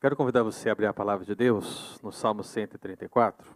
[0.00, 3.52] Quero convidar você a abrir a palavra de Deus no Salmo 134.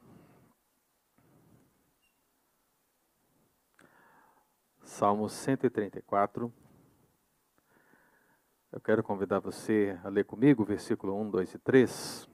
[4.83, 6.53] Salmo 134.
[8.73, 12.29] Eu quero convidar você a ler comigo versículo 1, 2 e 3.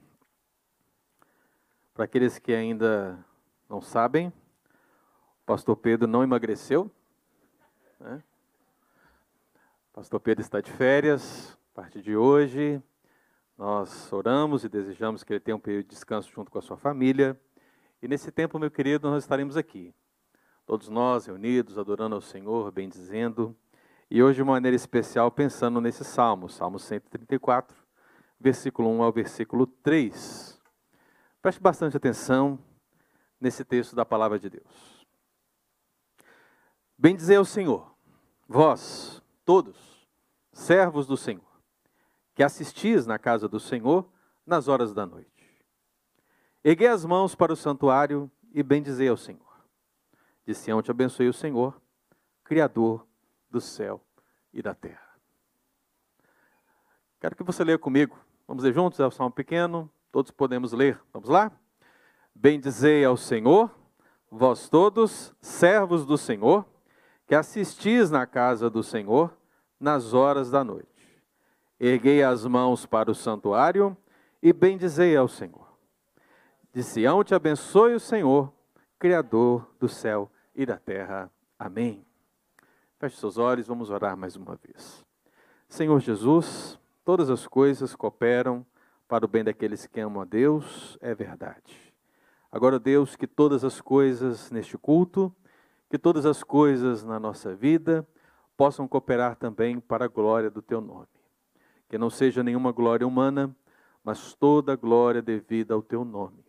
[1.93, 3.23] Para aqueles que ainda
[3.69, 6.91] não sabem, o pastor Pedro não emagreceu.
[7.99, 8.23] Né?
[9.91, 12.81] O pastor Pedro está de férias, a partir de hoje.
[13.59, 16.77] Nós oramos e desejamos que ele tenha um período de descanso junto com a sua
[16.77, 17.37] família.
[18.01, 19.93] E nesse tempo, meu querido, nós estaremos aqui.
[20.65, 23.53] Todos nós reunidos, adorando ao Senhor, bendizendo.
[24.09, 27.75] E hoje, de maneira especial, pensando nesse salmo, Salmo 134,
[28.39, 30.57] versículo 1 ao versículo 3.
[31.41, 32.57] Preste bastante atenção
[33.41, 35.05] nesse texto da palavra de Deus.
[36.97, 37.93] Bendizer ao Senhor,
[38.47, 40.07] vós, todos,
[40.53, 41.48] servos do Senhor
[42.39, 44.09] que assistis na casa do Senhor
[44.45, 45.61] nas horas da noite.
[46.63, 49.61] Erguei as mãos para o santuário e bendizei ao Senhor.
[50.45, 51.81] De Sião te abençoe o Senhor,
[52.45, 53.05] Criador
[53.51, 54.01] do céu
[54.53, 55.19] e da terra.
[57.19, 58.17] Quero que você leia comigo.
[58.47, 60.97] Vamos ler juntos, é o salmo pequeno, todos podemos ler.
[61.11, 61.51] Vamos lá?
[62.33, 63.69] Bendizei ao Senhor,
[64.31, 66.65] vós todos, servos do Senhor,
[67.27, 69.37] que assistis na casa do Senhor
[69.77, 70.88] nas horas da noite.
[71.79, 73.95] Erguei as mãos para o santuário
[74.43, 75.65] e bendizei ao Senhor.
[76.73, 78.51] De Sião te abençoe o Senhor,
[78.99, 81.31] Criador do céu e da terra.
[81.57, 82.05] Amém.
[82.99, 85.05] Feche seus olhos, vamos orar mais uma vez.
[85.69, 88.65] Senhor Jesus, todas as coisas cooperam
[89.07, 91.93] para o bem daqueles que amam a Deus, é verdade.
[92.51, 95.33] Agora, Deus, que todas as coisas neste culto,
[95.89, 98.05] que todas as coisas na nossa vida
[98.57, 101.18] possam cooperar também para a glória do teu nome
[101.89, 103.53] que não seja nenhuma glória humana,
[104.03, 106.45] mas toda glória devida ao teu nome.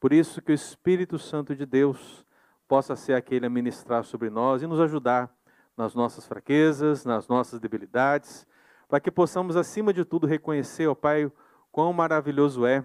[0.00, 2.24] Por isso que o Espírito Santo de Deus
[2.66, 5.30] possa ser aquele a ministrar sobre nós e nos ajudar
[5.76, 8.46] nas nossas fraquezas, nas nossas debilidades,
[8.88, 11.30] para que possamos, acima de tudo, reconhecer, ó Pai,
[11.70, 12.84] quão maravilhoso é,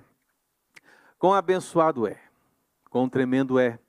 [1.18, 2.22] quão abençoado é,
[2.90, 3.80] quão tremendo é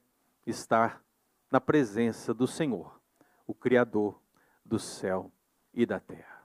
[0.47, 1.03] estar
[1.50, 3.00] na presença do Senhor,
[3.47, 4.21] o Criador
[4.65, 5.31] do céu
[5.75, 6.38] e da terra.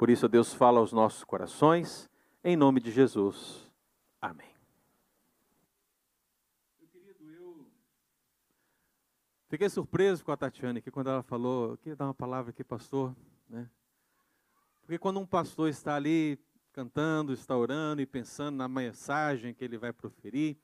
[0.00, 2.08] Por isso, Deus fala aos nossos corações,
[2.42, 3.70] em nome de Jesus.
[4.18, 4.48] Amém.
[6.80, 7.66] Meu querido, eu
[9.50, 12.64] fiquei surpreso com a Tatiana aqui quando ela falou, eu queria dar uma palavra aqui,
[12.64, 13.14] pastor,
[13.46, 13.68] né?
[14.80, 16.38] Porque quando um pastor está ali
[16.72, 20.56] cantando, está orando e pensando na mensagem que ele vai proferir,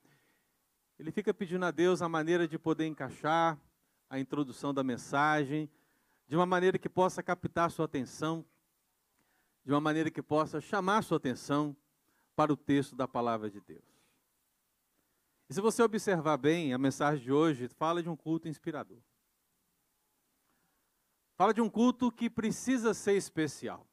[0.99, 3.61] ele fica pedindo a Deus a maneira de poder encaixar
[4.09, 5.69] a introdução da mensagem,
[6.27, 8.43] de uma maneira que possa captar sua atenção
[9.66, 11.77] de uma maneira que possa chamar sua atenção
[12.37, 13.82] para o texto da palavra de Deus.
[15.50, 19.03] E se você observar bem, a mensagem de hoje fala de um culto inspirador.
[21.34, 23.84] Fala de um culto que precisa ser especial.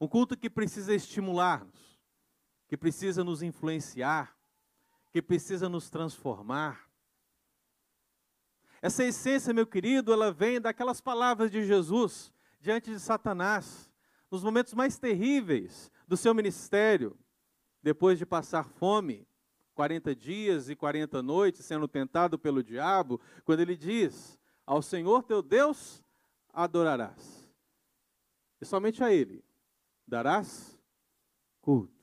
[0.00, 2.00] Um culto que precisa estimular-nos,
[2.68, 4.38] que precisa nos influenciar,
[5.10, 6.88] que precisa nos transformar.
[8.80, 13.89] Essa essência, meu querido, ela vem daquelas palavras de Jesus diante de Satanás
[14.30, 17.18] nos momentos mais terríveis do seu ministério,
[17.82, 19.26] depois de passar fome,
[19.74, 25.42] 40 dias e 40 noites sendo tentado pelo diabo, quando ele diz: Ao Senhor teu
[25.42, 26.04] Deus
[26.52, 27.50] adorarás,
[28.60, 29.42] e somente a Ele
[30.06, 30.78] darás
[31.62, 32.00] culto.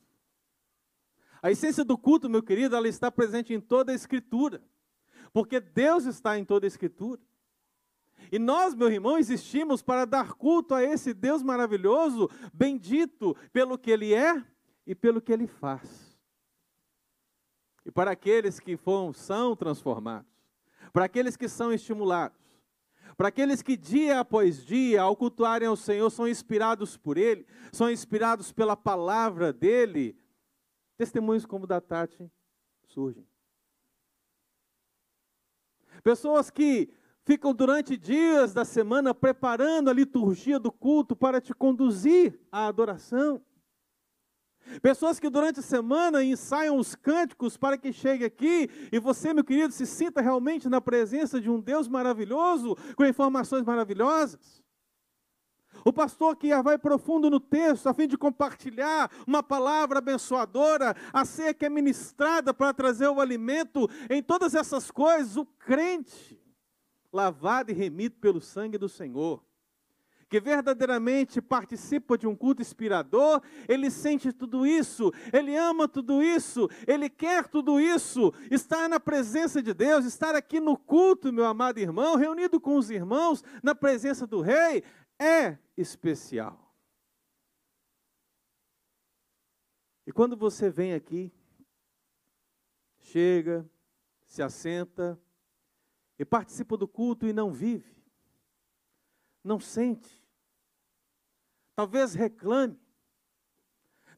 [1.40, 4.60] A essência do culto, meu querido, ela está presente em toda a Escritura,
[5.32, 7.20] porque Deus está em toda a Escritura.
[8.30, 13.90] E nós, meu irmão, existimos para dar culto a esse Deus maravilhoso, bendito pelo que
[13.90, 14.44] Ele é
[14.86, 16.18] e pelo que Ele faz.
[17.84, 20.30] E para aqueles que foram, são transformados,
[20.92, 22.36] para aqueles que são estimulados,
[23.16, 27.90] para aqueles que dia após dia, ao cultuarem ao Senhor, são inspirados por Ele, são
[27.90, 30.16] inspirados pela palavra dEle,
[30.96, 32.30] testemunhos como o da Tati
[32.86, 33.26] surgem.
[36.02, 36.92] Pessoas que
[37.28, 43.42] ficam durante dias da semana preparando a liturgia do culto para te conduzir à adoração.
[44.80, 49.44] Pessoas que durante a semana ensaiam os cânticos para que chegue aqui e você, meu
[49.44, 54.64] querido, se sinta realmente na presença de um Deus maravilhoso, com informações maravilhosas.
[55.84, 61.26] O pastor que vai profundo no texto, a fim de compartilhar uma palavra abençoadora, a
[61.26, 66.47] ceia que é ministrada para trazer o alimento, em todas essas coisas, o crente
[67.12, 69.42] lavado e remido pelo sangue do Senhor,
[70.28, 76.68] que verdadeiramente participa de um culto inspirador, ele sente tudo isso, ele ama tudo isso,
[76.86, 81.78] ele quer tudo isso, estar na presença de Deus, estar aqui no culto, meu amado
[81.78, 84.84] irmão, reunido com os irmãos, na presença do Rei,
[85.18, 86.68] é especial.
[90.06, 91.32] E quando você vem aqui,
[92.98, 93.68] chega,
[94.24, 95.18] se assenta
[96.18, 97.96] e participa do culto e não vive,
[99.44, 100.10] não sente,
[101.74, 102.78] talvez reclame,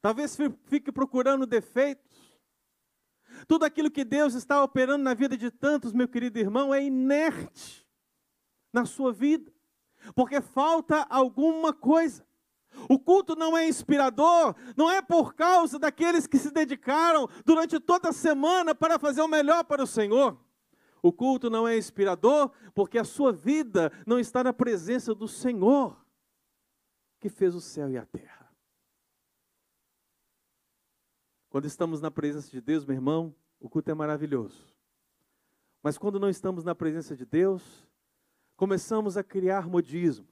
[0.00, 2.10] talvez fique procurando defeitos.
[3.46, 7.86] Tudo aquilo que Deus está operando na vida de tantos, meu querido irmão, é inerte
[8.72, 9.52] na sua vida,
[10.14, 12.26] porque falta alguma coisa.
[12.88, 18.08] O culto não é inspirador, não é por causa daqueles que se dedicaram durante toda
[18.08, 20.38] a semana para fazer o melhor para o Senhor.
[21.02, 25.96] O culto não é inspirador porque a sua vida não está na presença do Senhor,
[27.18, 28.50] que fez o céu e a terra.
[31.48, 34.72] Quando estamos na presença de Deus, meu irmão, o culto é maravilhoso.
[35.82, 37.88] Mas quando não estamos na presença de Deus,
[38.56, 40.28] começamos a criar modismos.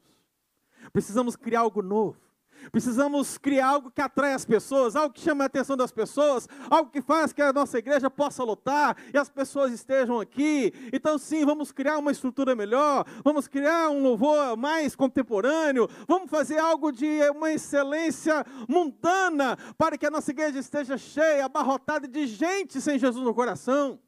[0.92, 2.27] Precisamos criar algo novo.
[2.70, 6.90] Precisamos criar algo que atrai as pessoas, algo que chame a atenção das pessoas, algo
[6.90, 10.72] que faz que a nossa igreja possa lotar e as pessoas estejam aqui.
[10.92, 16.58] Então, sim, vamos criar uma estrutura melhor, vamos criar um louvor mais contemporâneo, vamos fazer
[16.58, 22.80] algo de uma excelência mundana para que a nossa igreja esteja cheia, abarrotada de gente
[22.80, 23.98] sem Jesus no coração.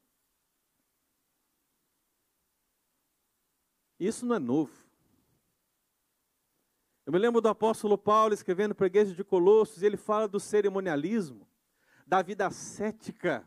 [3.99, 4.80] Isso não é novo.
[7.11, 10.29] Eu me lembro do apóstolo Paulo escrevendo para a igreja de Colossos, e ele fala
[10.29, 11.45] do cerimonialismo,
[12.07, 13.45] da vida ascética.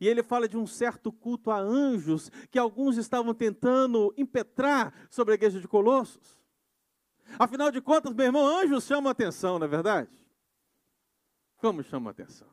[0.00, 5.32] E ele fala de um certo culto a anjos que alguns estavam tentando impetrar sobre
[5.32, 6.40] a igreja de Colossos.
[7.38, 10.08] Afinal de contas, meu irmão, anjos chamam atenção, não é verdade?
[11.58, 12.48] Como chamam atenção?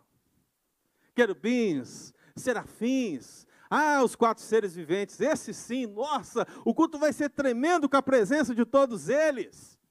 [1.16, 7.88] Querubins, serafins, ah, os quatro seres viventes, esse sim, nossa, o culto vai ser tremendo
[7.88, 9.82] com a presença de todos eles.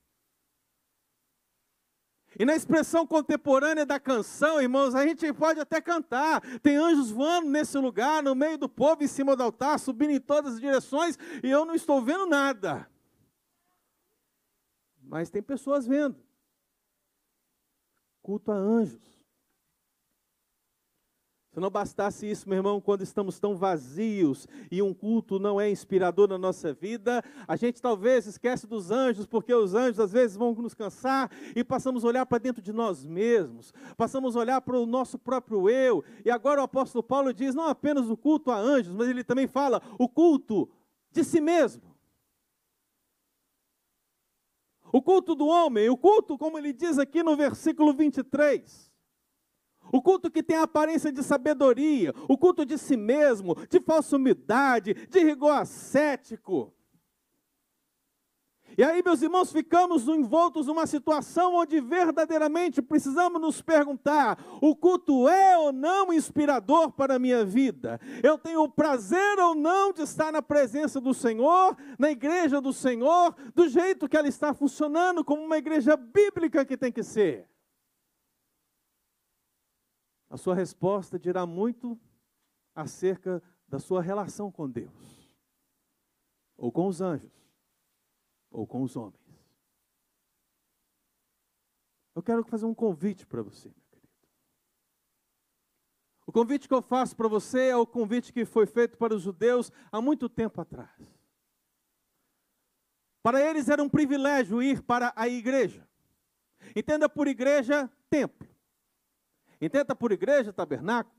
[2.39, 6.41] E na expressão contemporânea da canção, irmãos, a gente pode até cantar.
[6.61, 10.21] Tem anjos voando nesse lugar, no meio do povo, em cima do altar, subindo em
[10.21, 12.89] todas as direções, e eu não estou vendo nada.
[15.03, 16.17] Mas tem pessoas vendo.
[18.23, 19.12] Culto a anjos.
[21.53, 25.71] Se não bastasse isso, meu irmão, quando estamos tão vazios e um culto não é
[25.71, 30.35] inspirador na nossa vida, a gente talvez esquece dos anjos, porque os anjos às vezes
[30.35, 34.63] vão nos cansar e passamos a olhar para dentro de nós mesmos, passamos a olhar
[34.63, 36.03] para o nosso próprio eu.
[36.25, 39.47] E agora o apóstolo Paulo diz não apenas o culto a anjos, mas ele também
[39.47, 40.71] fala o culto
[41.11, 41.83] de si mesmo.
[44.91, 48.92] O culto do homem, o culto, como ele diz aqui no versículo 23
[49.93, 54.95] o culto que tem aparência de sabedoria, o culto de si mesmo, de falsa humildade,
[54.95, 56.73] de rigor ascético.
[58.77, 65.29] E aí, meus irmãos, ficamos envoltos numa situação onde verdadeiramente precisamos nos perguntar: o culto
[65.29, 68.01] é ou não inspirador para a minha vida?
[68.23, 72.73] Eu tenho o prazer ou não de estar na presença do Senhor, na igreja do
[72.73, 77.52] Senhor, do jeito que ela está funcionando, como uma igreja bíblica que tem que ser?
[80.33, 82.01] A sua resposta dirá muito
[82.75, 85.31] acerca da sua relação com Deus,
[86.57, 87.31] ou com os anjos,
[88.51, 89.21] ou com os homens.
[92.15, 94.09] Eu quero fazer um convite para você, meu querido.
[96.27, 99.21] O convite que eu faço para você é o convite que foi feito para os
[99.21, 101.15] judeus há muito tempo atrás.
[103.23, 105.87] Para eles era um privilégio ir para a igreja.
[106.75, 108.49] Entenda por igreja, templo.
[109.63, 111.15] Entenda por igreja, tabernáculo.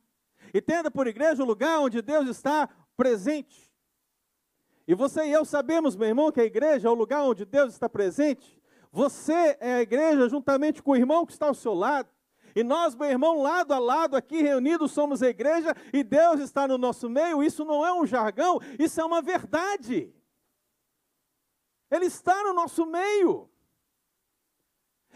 [0.54, 3.72] Entenda por igreja o lugar onde Deus está presente.
[4.86, 7.72] E você e eu sabemos, meu irmão, que a igreja é o lugar onde Deus
[7.74, 8.62] está presente.
[8.92, 12.10] Você é a igreja juntamente com o irmão que está ao seu lado.
[12.54, 16.68] E nós, meu irmão, lado a lado aqui reunidos, somos a igreja e Deus está
[16.68, 17.42] no nosso meio.
[17.42, 20.14] Isso não é um jargão, isso é uma verdade.
[21.90, 23.50] Ele está no nosso meio.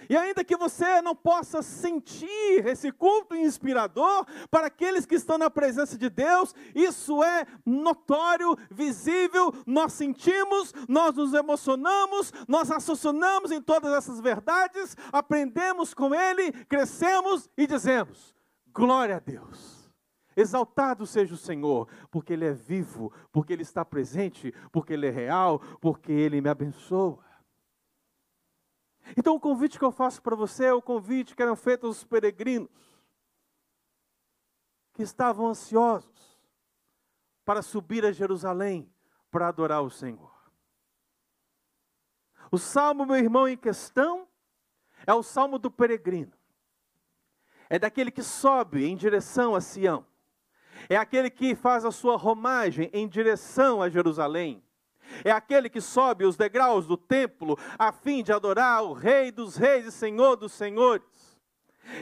[0.10, 5.50] E ainda que você não possa sentir esse culto inspirador para aqueles que estão na
[5.50, 13.62] presença de Deus, isso é notório, visível, nós sentimos, nós nos emocionamos, nós raciocinamos em
[13.62, 18.36] todas essas verdades, aprendemos com Ele, crescemos e dizemos:
[18.74, 19.78] glória a Deus.
[20.38, 25.10] Exaltado seja o Senhor, porque Ele é vivo, porque Ele está presente, porque Ele é
[25.10, 27.18] real, porque Ele me abençoa.
[29.16, 32.04] Então, o convite que eu faço para você é o convite que eram feitos aos
[32.04, 32.70] peregrinos,
[34.94, 36.38] que estavam ansiosos
[37.46, 38.92] para subir a Jerusalém
[39.32, 40.36] para adorar o Senhor.
[42.52, 44.28] O salmo, meu irmão, em questão,
[45.06, 46.34] é o salmo do peregrino.
[47.70, 50.06] É daquele que sobe em direção a Sião.
[50.90, 54.64] É aquele que faz a sua romagem em direção a Jerusalém.
[55.24, 59.56] É aquele que sobe os degraus do templo a fim de adorar o Rei dos
[59.56, 61.04] Reis e Senhor dos Senhores.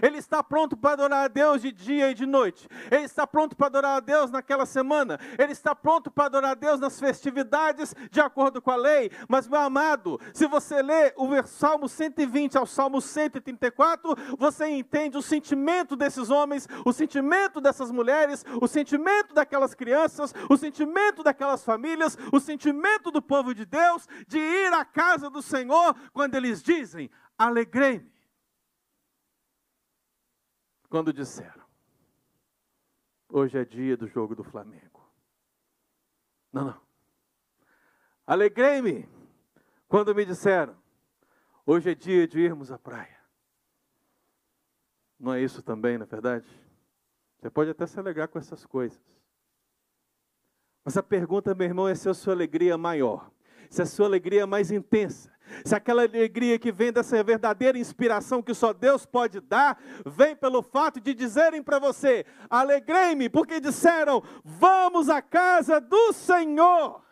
[0.01, 2.67] Ele está pronto para adorar a Deus de dia e de noite.
[2.91, 5.19] Ele está pronto para adorar a Deus naquela semana.
[5.37, 9.11] Ele está pronto para adorar a Deus nas festividades, de acordo com a lei.
[9.27, 15.21] Mas, meu amado, se você lê o Salmo 120 ao Salmo 134, você entende o
[15.21, 22.17] sentimento desses homens, o sentimento dessas mulheres, o sentimento daquelas crianças, o sentimento daquelas famílias,
[22.31, 27.09] o sentimento do povo de Deus de ir à casa do Senhor quando eles dizem:
[27.37, 28.14] Alegrei-me
[30.89, 31.63] quando disseram:
[33.29, 35.03] Hoje é dia do jogo do Flamengo.
[36.51, 36.81] Não, não.
[38.25, 39.07] Alegrei-me
[39.87, 40.75] quando me disseram:
[41.65, 43.19] Hoje é dia de irmos à praia.
[45.19, 46.47] Não é isso também, na é verdade?
[47.39, 48.99] Você pode até se alegrar com essas coisas.
[50.83, 53.31] Mas a pergunta, meu irmão, é se a sua alegria é maior,
[53.69, 58.41] se a sua alegria é mais intensa, se aquela alegria que vem dessa verdadeira inspiração
[58.41, 64.23] que só Deus pode dar, vem pelo fato de dizerem para você: alegrei-me, porque disseram,
[64.43, 67.03] vamos à casa do Senhor.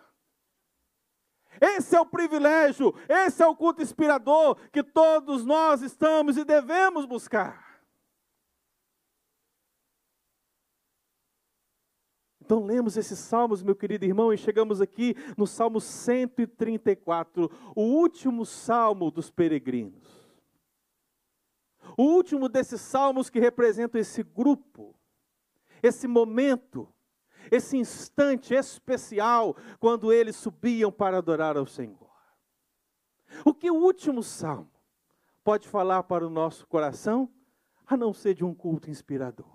[1.62, 7.06] Esse é o privilégio, esse é o culto inspirador que todos nós estamos e devemos
[7.06, 7.63] buscar.
[12.46, 18.46] Então lemos esses salmos, meu querido irmão, e chegamos aqui no Salmo 134, o último
[18.46, 20.30] salmo dos peregrinos.
[21.98, 24.94] O último desses salmos que representam esse grupo,
[25.82, 26.94] esse momento,
[27.50, 32.12] esse instante especial quando eles subiam para adorar ao Senhor.
[33.46, 34.70] O que o último salmo
[35.46, 37.30] pode falar para o nosso coração,
[37.88, 39.53] a não ser de um culto inspirador?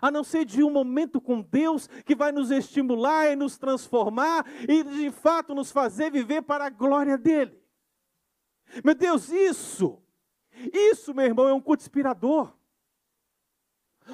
[0.00, 4.46] A não ser de um momento com Deus que vai nos estimular e nos transformar
[4.68, 7.58] e de fato nos fazer viver para a glória dele.
[8.84, 10.00] Meu Deus, isso,
[10.72, 12.52] isso, meu irmão, é um culto inspirador.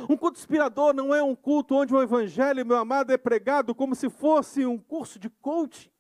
[0.09, 3.95] Um culto inspirador não é um culto onde o evangelho, meu amado, é pregado como
[3.95, 5.91] se fosse um curso de coaching.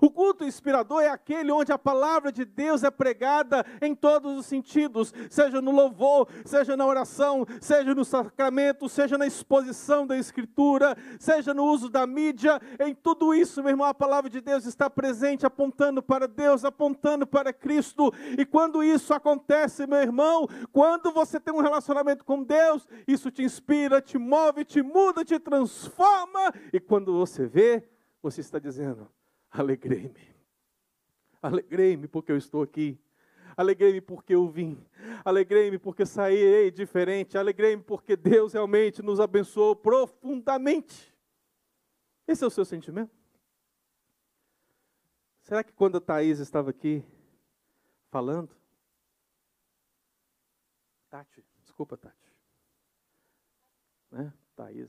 [0.00, 4.46] O culto inspirador é aquele onde a palavra de Deus é pregada em todos os
[4.46, 10.96] sentidos, seja no louvor, seja na oração, seja no sacramento, seja na exposição da Escritura,
[11.18, 14.88] seja no uso da mídia, em tudo isso, meu irmão, a palavra de Deus está
[14.88, 21.38] presente, apontando para Deus, apontando para Cristo, e quando isso acontece, meu irmão, quando você
[21.40, 26.80] tem um relacionamento com Deus, isso te inspira, te move, te muda, te transforma, e
[26.80, 27.88] quando você vê,
[28.22, 29.08] você está dizendo,
[29.52, 30.34] Alegrei-me.
[31.42, 32.98] Alegrei-me porque eu estou aqui.
[33.54, 34.82] Alegrei-me porque eu vim.
[35.22, 37.36] Alegrei-me porque saí diferente.
[37.36, 41.14] Alegrei-me porque Deus realmente nos abençoou profundamente.
[42.26, 43.14] Esse é o seu sentimento?
[45.42, 47.04] Será que quando a Thaís estava aqui
[48.10, 48.56] falando?
[51.10, 52.32] Tati, desculpa, Tati.
[54.10, 54.32] Né?
[54.56, 54.88] Thaís.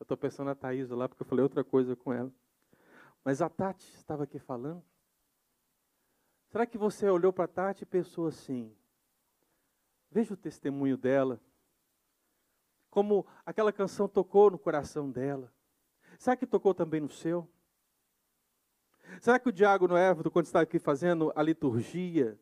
[0.00, 2.32] Eu estou pensando na Thaís lá porque eu falei outra coisa com ela.
[3.28, 4.82] Mas a Tati estava aqui falando.
[6.46, 8.74] Será que você olhou para a Tati e pensou assim?
[10.10, 11.38] Veja o testemunho dela.
[12.88, 15.52] Como aquela canção tocou no coração dela.
[16.18, 17.46] Será que tocou também no seu?
[19.20, 22.40] Será que o Diácono Évado, quando estava aqui fazendo a liturgia,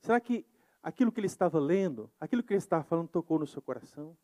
[0.00, 0.44] será que
[0.82, 4.14] aquilo que ele estava lendo, aquilo que ele estava falando, tocou no seu coração?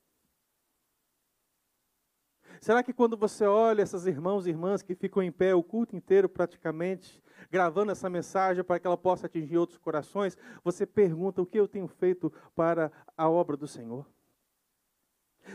[2.60, 5.96] Será que quando você olha essas irmãos e irmãs que ficam em pé o culto
[5.96, 11.46] inteiro praticamente, gravando essa mensagem para que ela possa atingir outros corações, você pergunta o
[11.46, 14.06] que eu tenho feito para a obra do Senhor?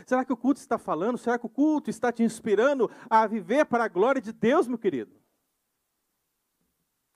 [0.06, 1.18] Será que o culto está falando?
[1.18, 4.78] Será que o culto está te inspirando a viver para a glória de Deus, meu
[4.78, 5.20] querido?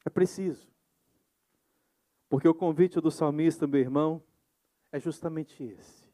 [0.05, 0.69] É preciso.
[2.29, 4.23] Porque o convite do salmista, meu irmão,
[4.91, 6.05] é justamente esse.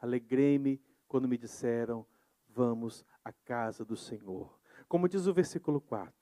[0.00, 2.06] Alegrei-me quando me disseram:
[2.54, 4.58] vamos à casa do Senhor.
[4.88, 6.12] Como diz o versículo 4: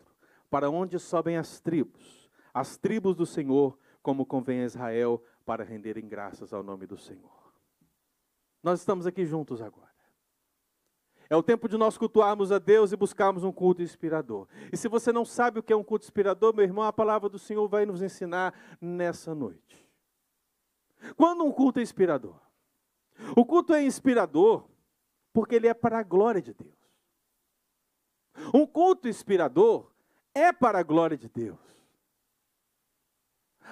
[0.48, 6.08] Para onde sobem as tribos, as tribos do Senhor, como convém a Israel, para renderem
[6.08, 7.52] graças ao nome do Senhor.
[8.62, 9.90] Nós estamos aqui juntos agora.
[11.28, 14.48] É o tempo de nós cultuarmos a Deus e buscarmos um culto inspirador.
[14.72, 17.28] E se você não sabe o que é um culto inspirador, meu irmão, a palavra
[17.28, 19.88] do Senhor vai nos ensinar nessa noite.
[21.16, 22.34] Quando um culto é inspirador?
[23.36, 24.69] O culto é inspirador
[25.32, 26.78] porque ele é para a glória de Deus.
[28.54, 29.90] Um culto inspirador
[30.34, 31.58] é para a glória de Deus.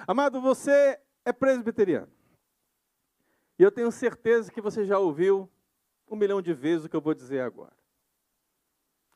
[0.07, 2.11] Amado, você é presbiteriano.
[3.57, 5.49] E eu tenho certeza que você já ouviu
[6.09, 7.77] um milhão de vezes o que eu vou dizer agora.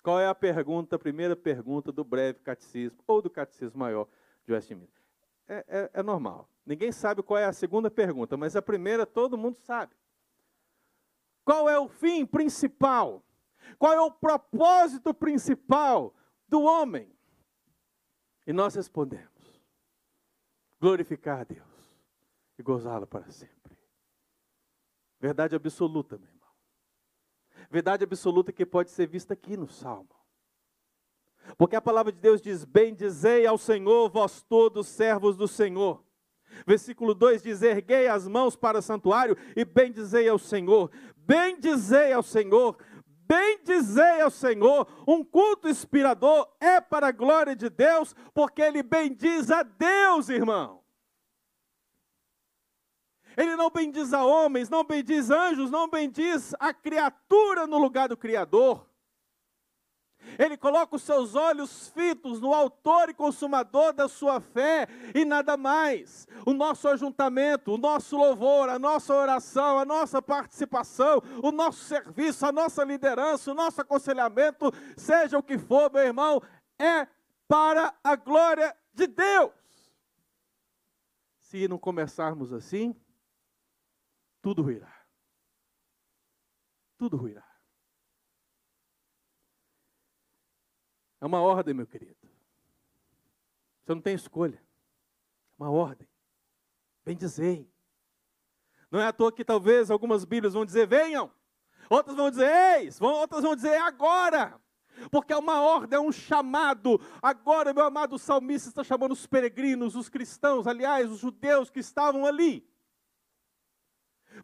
[0.03, 4.07] Qual é a pergunta, a primeira pergunta do breve catecismo, ou do catecismo maior
[4.45, 5.01] de Westminster?
[5.47, 6.49] É, é, é normal.
[6.65, 9.95] Ninguém sabe qual é a segunda pergunta, mas a primeira todo mundo sabe.
[11.43, 13.23] Qual é o fim principal?
[13.77, 16.15] Qual é o propósito principal
[16.47, 17.11] do homem?
[18.45, 19.61] E nós respondemos:
[20.79, 21.97] glorificar a Deus
[22.57, 23.77] e gozá-lo para sempre.
[25.19, 26.49] Verdade absoluta, meu irmão.
[27.69, 30.09] Verdade absoluta que pode ser vista aqui no Salmo.
[31.57, 36.03] Porque a palavra de Deus diz: Bendizei ao Senhor, vós todos servos do Senhor.
[36.65, 40.91] Versículo 2 diz: Erguei as mãos para o santuário e bendizei ao Senhor.
[41.17, 42.77] Bendizei ao Senhor,
[43.27, 44.87] bendizei ao Senhor.
[45.07, 50.83] Um culto inspirador é para a glória de Deus, porque ele bendiz a Deus, irmão.
[53.35, 58.17] Ele não bendiz a homens, não bendiz anjos, não bendiz a criatura no lugar do
[58.17, 58.87] Criador.
[60.37, 65.55] Ele coloca os seus olhos fitos no autor e consumador da sua fé e nada
[65.55, 66.27] mais.
[66.45, 72.45] O nosso ajuntamento, o nosso louvor, a nossa oração, a nossa participação, o nosso serviço,
[72.45, 76.41] a nossa liderança, o nosso aconselhamento, seja o que for, meu irmão,
[76.79, 77.07] é
[77.47, 79.51] para a glória de Deus.
[81.39, 82.95] Se não começarmos assim,
[84.41, 84.91] tudo ruirá.
[86.97, 87.52] Tudo ruirá.
[91.23, 92.17] É uma ordem, meu querido.
[93.81, 94.57] Você não tem escolha.
[94.57, 96.05] É uma ordem.
[97.05, 97.65] Bem dizer.
[98.91, 101.31] Não é à toa que talvez algumas Bíblias vão dizer venham,
[101.89, 104.59] outras vão dizer eis, outras vão dizer agora.
[105.09, 106.99] Porque é uma ordem, é um chamado.
[107.21, 112.25] Agora, meu amado salmista está chamando os peregrinos, os cristãos, aliás, os judeus que estavam
[112.25, 112.69] ali,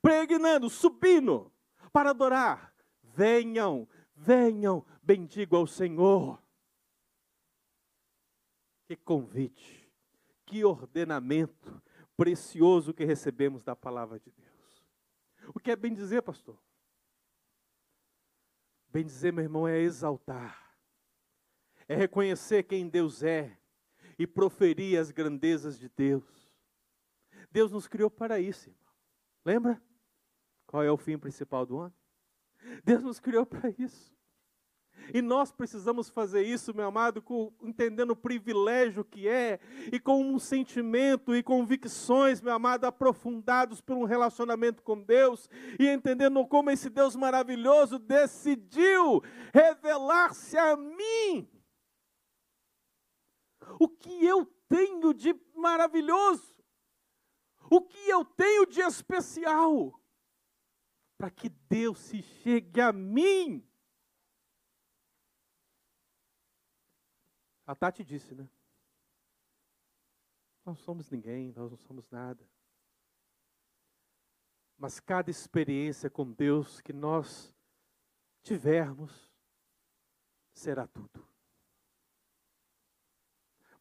[0.02, 1.52] peregrinando, subindo
[1.92, 2.74] para adorar.
[3.04, 6.42] Venham, venham, bendigo ao Senhor.
[8.90, 9.88] Que convite,
[10.48, 11.80] que ordenamento
[12.18, 14.84] precioso que recebemos da palavra de Deus.
[15.54, 16.60] O que é bem dizer, pastor?
[18.92, 20.76] Bem dizer, meu irmão, é exaltar,
[21.88, 23.56] é reconhecer quem Deus é
[24.18, 26.52] e proferir as grandezas de Deus.
[27.52, 28.94] Deus nos criou para isso, irmão.
[29.46, 29.84] Lembra?
[30.66, 31.94] Qual é o fim principal do homem?
[32.84, 34.19] Deus nos criou para isso.
[35.14, 39.60] E nós precisamos fazer isso, meu amado, com, entendendo o privilégio que é,
[39.92, 45.88] e com um sentimento e convicções, meu amado, aprofundados por um relacionamento com Deus, e
[45.88, 49.22] entendendo como esse Deus maravilhoso decidiu
[49.54, 51.50] revelar-se a mim.
[53.80, 56.56] O que eu tenho de maravilhoso?
[57.70, 60.00] O que eu tenho de especial?
[61.18, 63.69] Para que Deus se chegue a mim
[67.70, 68.50] A Tati disse, né?
[70.66, 72.44] Nós não somos ninguém, nós não somos nada.
[74.76, 77.56] Mas cada experiência com Deus que nós
[78.42, 79.32] tivermos
[80.52, 81.24] será tudo.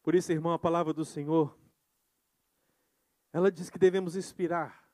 [0.03, 1.57] Por isso, irmão, a palavra do Senhor,
[3.33, 4.87] ela diz que devemos inspirar,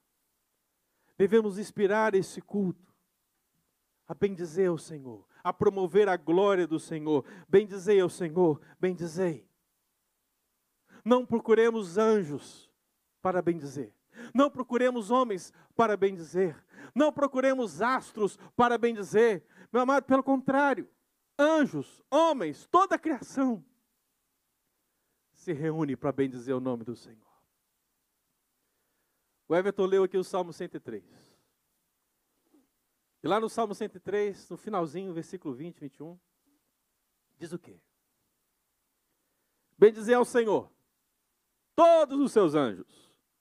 [1.18, 2.96] devemos inspirar esse culto,
[4.08, 7.24] a bendizer o Senhor, a promover a glória do Senhor.
[7.48, 9.48] Bendizei ao Senhor, bendizei.
[11.06, 12.68] Não procuremos anjos
[13.22, 13.94] para bendizer.
[14.34, 16.66] Não procuremos homens para bendizer.
[16.96, 19.46] Não procuremos astros para bendizer.
[19.72, 20.90] Meu amado, pelo contrário,
[21.38, 23.64] anjos, homens, toda a criação
[25.32, 27.22] se reúne para bendizer o nome do Senhor.
[29.48, 31.35] O Everton leu aqui o Salmo 103.
[33.26, 36.16] E lá no Salmo 103, no finalzinho, versículo 20, 21,
[37.40, 37.82] diz o quê?
[39.76, 40.72] Bendizer ao Senhor,
[41.76, 42.86] todos os seus anjos,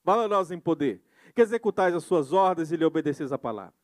[0.03, 1.03] valorosos em poder,
[1.35, 3.75] que executais as suas ordens e lhe obedeceis a palavra.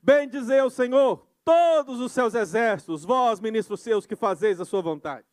[0.00, 5.26] Bendizer ao Senhor, todos os seus exércitos, vós, ministros seus, que fazeis a sua vontade.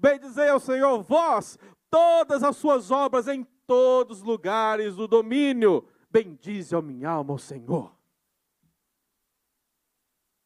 [0.00, 1.56] Bendizer ao Senhor, vós,
[1.88, 5.88] todas as suas obras em todos os lugares do domínio.
[6.10, 7.99] Bendize a minha alma ao Senhor.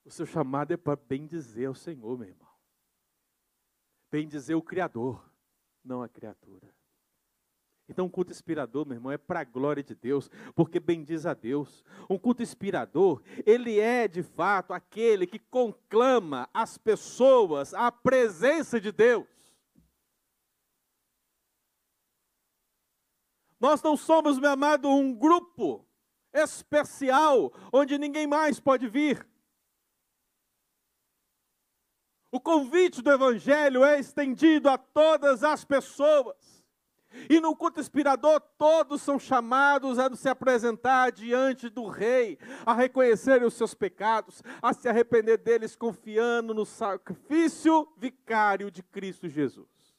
[0.04, 2.50] O seu chamado é para bendizer ao Senhor, meu irmão.
[4.10, 5.24] Bendizer o Criador,
[5.82, 6.74] não a criatura.
[7.88, 11.34] Então, um culto inspirador, meu irmão, é para a glória de Deus, porque bendiz a
[11.34, 11.84] Deus.
[12.08, 18.90] Um culto inspirador, ele é de fato aquele que conclama as pessoas à presença de
[18.90, 19.26] Deus.
[23.60, 25.86] Nós não somos, meu amado, um grupo
[26.32, 29.26] especial onde ninguém mais pode vir.
[32.34, 36.64] O convite do Evangelho é estendido a todas as pessoas.
[37.30, 43.46] E no culto inspirador, todos são chamados a se apresentar diante do Rei, a reconhecerem
[43.46, 49.94] os seus pecados, a se arrepender deles, confiando no sacrifício vicário de Cristo Jesus.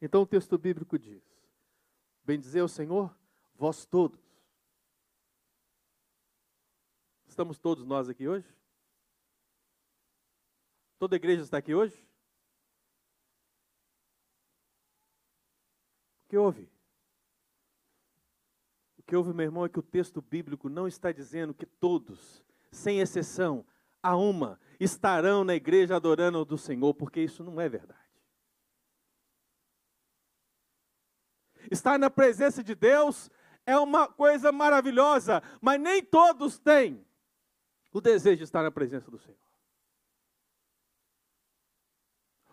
[0.00, 1.24] Então o texto bíblico diz:
[2.22, 3.12] Bendizer o Senhor,
[3.56, 4.20] vós todos.
[7.26, 8.61] Estamos todos nós aqui hoje?
[11.02, 12.06] Toda igreja está aqui hoje?
[16.28, 16.70] que houve?
[18.96, 22.44] O que houve, meu irmão, é que o texto bíblico não está dizendo que todos,
[22.70, 23.66] sem exceção,
[24.00, 27.98] a uma, estarão na igreja adorando do Senhor, porque isso não é verdade.
[31.68, 33.28] Estar na presença de Deus
[33.66, 37.04] é uma coisa maravilhosa, mas nem todos têm
[37.92, 39.51] o desejo de estar na presença do Senhor.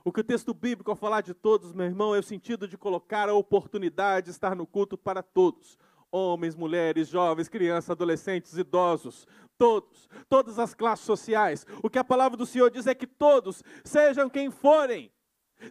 [0.09, 2.75] O que o texto bíblico, ao falar de todos, meu irmão, é o sentido de
[2.75, 5.77] colocar a oportunidade de estar no culto para todos.
[6.11, 11.63] Homens, mulheres, jovens, crianças, adolescentes, idosos, todos, todas as classes sociais.
[11.83, 15.11] O que a palavra do Senhor diz é que todos, sejam quem forem,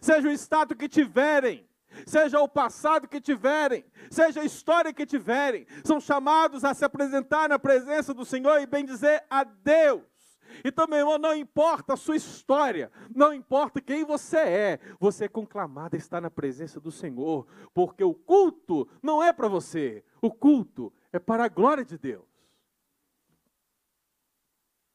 [0.01, 1.67] seja o estado que tiverem,
[2.05, 7.49] seja o passado que tiverem, seja a história que tiverem, são chamados a se apresentar
[7.49, 10.18] na presença do Senhor e bem dizer a Deus.
[10.63, 15.29] Então, meu irmão, não importa a sua história, não importa quem você é, você é
[15.29, 20.31] conclamado a estar na presença do Senhor, porque o culto não é para você, o
[20.31, 22.27] culto é para a glória de Deus.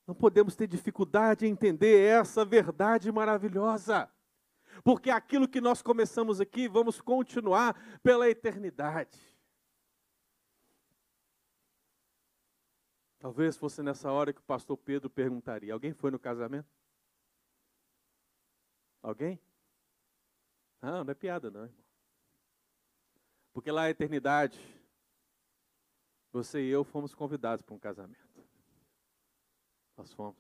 [0.07, 4.11] Não podemos ter dificuldade em entender essa verdade maravilhosa,
[4.83, 9.34] porque aquilo que nós começamos aqui, vamos continuar pela eternidade.
[13.25, 16.69] Talvez fosse nessa hora que o pastor Pedro perguntaria: Alguém foi no casamento?
[19.03, 19.41] Alguém?
[20.83, 21.85] Não, não é piada, não, irmão.
[23.55, 24.61] Porque lá é a eternidade,
[26.31, 28.45] você e eu fomos convidados para um casamento.
[29.97, 30.37] Nós fomos.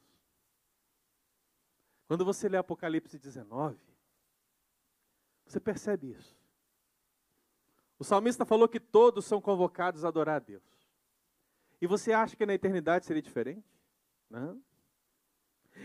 [2.06, 3.80] Quando você lê Apocalipse 19,
[5.46, 6.36] você percebe isso.
[7.98, 10.83] O salmista falou que todos são convocados a adorar a Deus.
[11.80, 13.64] E você acha que na eternidade seria diferente?
[14.30, 14.62] Não.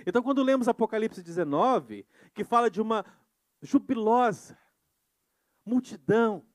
[0.06, 3.06] Então, quando lemos Apocalipse 19, que fala de uma
[3.62, 4.58] jubilosa
[5.66, 6.46] multidão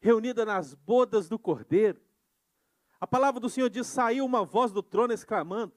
[0.00, 2.00] reunida nas bodas do cordeiro,
[3.00, 5.72] a palavra do Senhor diz: saiu uma voz do trono exclamando: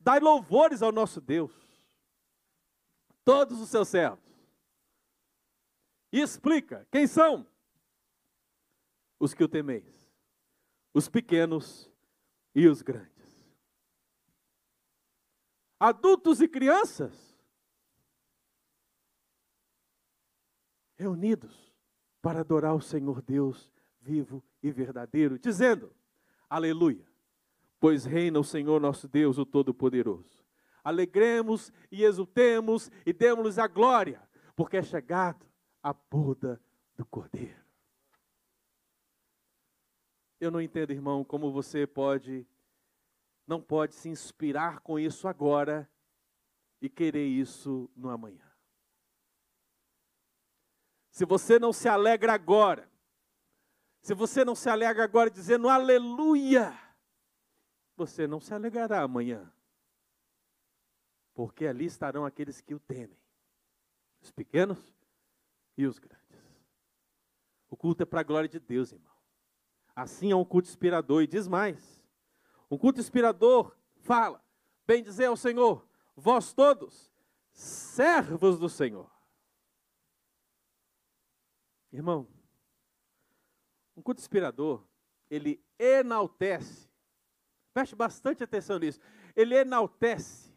[0.00, 1.52] Dai louvores ao nosso Deus,
[3.24, 4.24] todos os seus servos.
[6.12, 7.46] E explica quem são
[9.18, 10.10] os que o temeis,
[10.94, 11.92] os pequenos
[12.56, 13.12] e os grandes.
[15.78, 17.38] Adultos e crianças
[20.96, 21.70] reunidos
[22.22, 25.92] para adorar o Senhor Deus vivo e verdadeiro, dizendo:
[26.48, 27.06] Aleluia,
[27.78, 30.42] pois reina o Senhor nosso Deus, o Todo-Poderoso.
[30.82, 35.44] Alegremos e exultemos e demos-lhes a glória, porque é chegado
[35.82, 36.58] a boda
[36.96, 37.65] do Cordeiro.
[40.46, 42.46] Eu não entendo, irmão, como você pode,
[43.48, 45.90] não pode se inspirar com isso agora
[46.80, 48.48] e querer isso no amanhã.
[51.10, 52.88] Se você não se alegra agora,
[54.00, 56.72] se você não se alegra agora dizendo aleluia,
[57.96, 59.52] você não se alegrará amanhã.
[61.34, 63.18] Porque ali estarão aqueles que o temem,
[64.20, 64.94] os pequenos
[65.76, 66.24] e os grandes.
[67.68, 69.15] O culto é para a glória de Deus, irmão.
[69.96, 71.22] Assim é um culto inspirador.
[71.22, 72.06] E diz mais:
[72.70, 74.44] um culto inspirador fala,
[74.86, 77.10] bem dizer ao Senhor, vós todos,
[77.50, 79.10] servos do Senhor.
[81.90, 82.28] Irmão,
[83.96, 84.86] um culto inspirador,
[85.30, 86.90] ele enaltece,
[87.72, 89.00] preste bastante atenção nisso,
[89.34, 90.54] ele enaltece,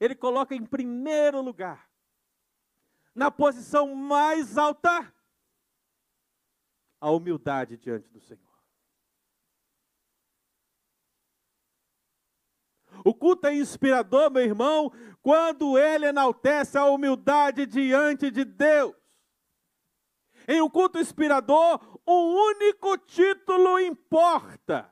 [0.00, 1.90] ele coloca em primeiro lugar,
[3.12, 5.12] na posição mais alta,
[7.04, 8.40] a humildade diante do Senhor.
[13.04, 14.90] O culto é inspirador, meu irmão,
[15.20, 18.96] quando ele enaltece a humildade diante de Deus.
[20.48, 24.90] Em um culto inspirador, um único título importa.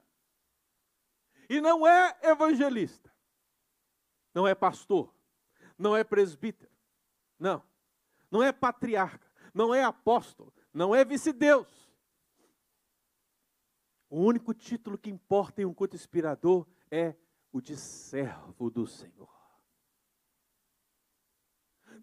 [1.49, 3.11] E não é evangelista,
[4.35, 5.15] não é pastor,
[5.79, 6.71] não é presbítero,
[7.39, 7.63] não,
[8.31, 11.82] não é patriarca, não é apóstolo, não é vice-deus.
[14.13, 17.17] O único título que importa em um culto inspirador é
[17.51, 19.33] o de servo do Senhor.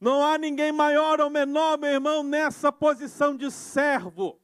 [0.02, 4.42] Não há ninguém maior ou menor, meu irmão, nessa posição de servo.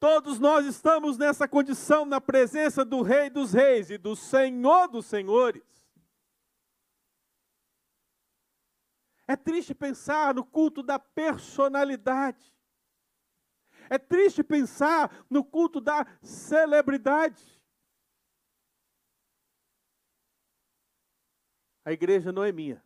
[0.00, 5.04] Todos nós estamos nessa condição na presença do Rei dos Reis e do Senhor dos
[5.04, 5.62] Senhores.
[9.26, 12.57] É triste pensar no culto da personalidade.
[13.90, 17.58] É triste pensar no culto da celebridade.
[21.84, 22.84] A igreja não é minha.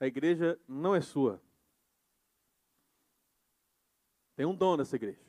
[0.00, 1.42] A igreja não é sua.
[4.34, 5.20] Tem um dono essa igreja.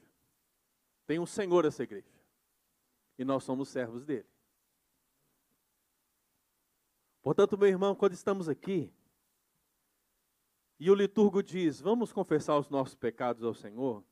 [1.06, 2.08] Tem um Senhor essa igreja.
[3.18, 4.28] E nós somos servos dele.
[7.22, 8.92] Portanto, meu irmão, quando estamos aqui,
[10.80, 14.04] e o liturgo diz: vamos confessar os nossos pecados ao Senhor.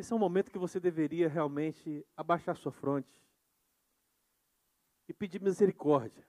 [0.00, 3.22] Esse é um momento que você deveria realmente abaixar sua fronte
[5.06, 6.26] e pedir misericórdia.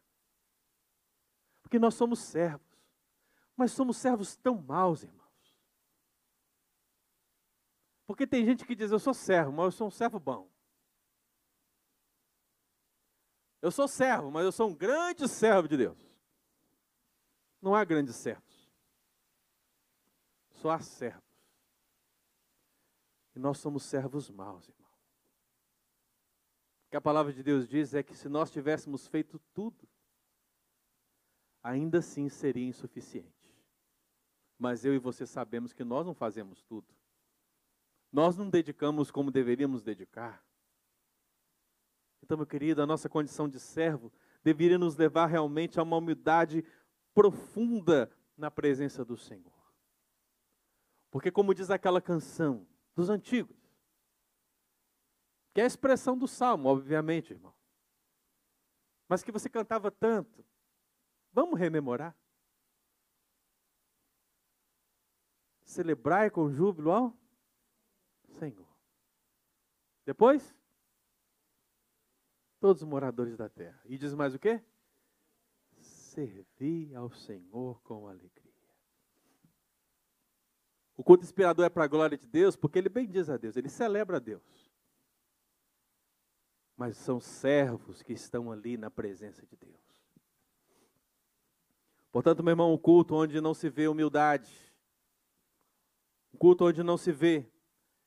[1.62, 2.68] Porque nós somos servos.
[3.56, 5.58] Mas somos servos tão maus, irmãos.
[8.06, 10.52] Porque tem gente que diz: Eu sou servo, mas eu sou um servo bom.
[13.62, 15.98] Eu sou servo, mas eu sou um grande servo de Deus.
[17.62, 18.70] Não há grandes servos.
[20.50, 21.31] Só há servos.
[23.36, 24.92] E nós somos servos maus, irmão.
[26.88, 29.88] O que a palavra de Deus diz é que se nós tivéssemos feito tudo,
[31.64, 33.32] ainda assim seria insuficiente.
[34.58, 36.94] Mas eu e você sabemos que nós não fazemos tudo.
[38.12, 40.46] Nós não dedicamos como deveríamos dedicar.
[42.22, 44.12] Então, meu querido, a nossa condição de servo
[44.44, 46.64] deveria nos levar realmente a uma humildade
[47.14, 49.52] profunda na presença do Senhor.
[51.10, 53.58] Porque, como diz aquela canção dos antigos,
[55.54, 57.54] que é a expressão do salmo, obviamente, irmão,
[59.08, 60.46] mas que você cantava tanto,
[61.34, 62.16] Vamos rememorar?
[65.64, 67.18] Celebrai com júbilo ao
[68.28, 68.68] Senhor.
[70.06, 70.54] Depois,
[72.60, 73.82] todos os moradores da terra.
[73.86, 74.62] E diz mais o quê?
[75.80, 78.41] Servi ao Senhor com alegria.
[80.96, 83.56] O culto inspirador é para a glória de Deus, porque ele bem diz a Deus,
[83.56, 84.72] ele celebra a Deus.
[86.76, 89.80] Mas são servos que estão ali na presença de Deus.
[92.12, 94.52] Portanto, meu irmão, um culto onde não se vê humildade,
[96.34, 97.50] um culto onde não se vê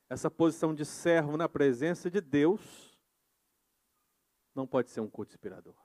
[0.07, 2.95] essa posição de servo na presença de Deus,
[4.53, 5.75] não pode ser um culto inspirador.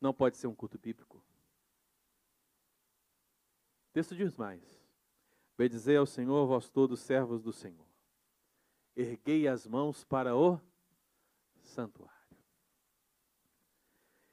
[0.00, 1.18] Não pode ser um culto bíblico.
[3.88, 4.81] O texto diz mais:
[5.62, 7.86] Bendizei ao Senhor, vós todos servos do Senhor.
[8.96, 10.60] Erguei as mãos para o
[11.60, 12.36] santuário.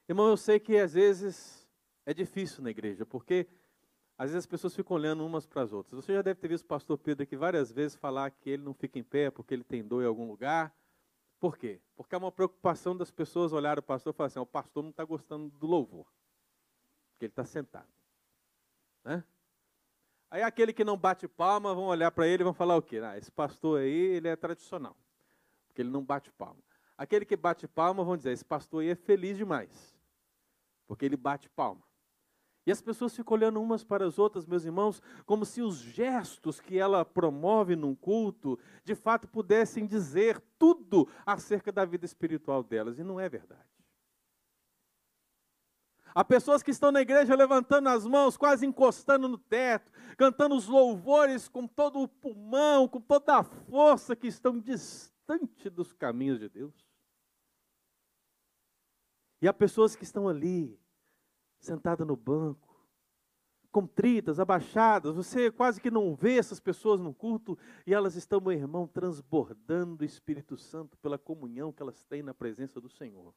[0.07, 1.69] Irmão, eu sei que às vezes
[2.03, 3.47] é difícil na igreja, porque
[4.17, 6.03] às vezes as pessoas ficam olhando umas para as outras.
[6.03, 8.73] Você já deve ter visto o pastor Pedro aqui várias vezes falar que ele não
[8.73, 10.75] fica em pé porque ele tem dor em algum lugar.
[11.39, 11.79] Por quê?
[11.95, 14.89] Porque é uma preocupação das pessoas olhar o pastor e falar assim: o pastor não
[14.89, 16.11] está gostando do louvor,
[17.11, 17.93] porque ele está sentado.
[19.03, 19.23] Né?
[20.31, 22.99] Aí aquele que não bate palma vão olhar para ele e vão falar o quê?
[22.99, 24.95] Ah, esse pastor aí ele é tradicional,
[25.67, 26.61] porque ele não bate palma.
[26.97, 29.97] Aquele que bate palma vão dizer: esse pastor aí é feliz demais,
[30.87, 31.81] porque ele bate palma.
[32.65, 36.59] E as pessoas ficam olhando umas para as outras, meus irmãos, como se os gestos
[36.59, 42.99] que ela promove num culto, de fato pudessem dizer tudo acerca da vida espiritual delas,
[42.99, 43.78] e não é verdade.
[46.13, 50.67] Há pessoas que estão na igreja levantando as mãos, quase encostando no teto, cantando os
[50.67, 56.49] louvores com todo o pulmão, com toda a força, que estão distante dos caminhos de
[56.49, 56.73] Deus.
[59.41, 60.77] E há pessoas que estão ali,
[61.59, 62.69] sentada no banco,
[63.71, 68.51] contritas, abaixadas, você quase que não vê essas pessoas no culto e elas estão, meu
[68.51, 73.33] irmão, transbordando o Espírito Santo pela comunhão que elas têm na presença do Senhor.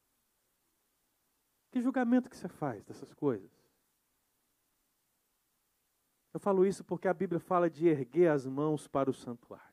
[1.73, 3.51] Que julgamento que você faz dessas coisas?
[6.33, 9.67] Eu falo isso porque a Bíblia fala de erguer as mãos para o santuário.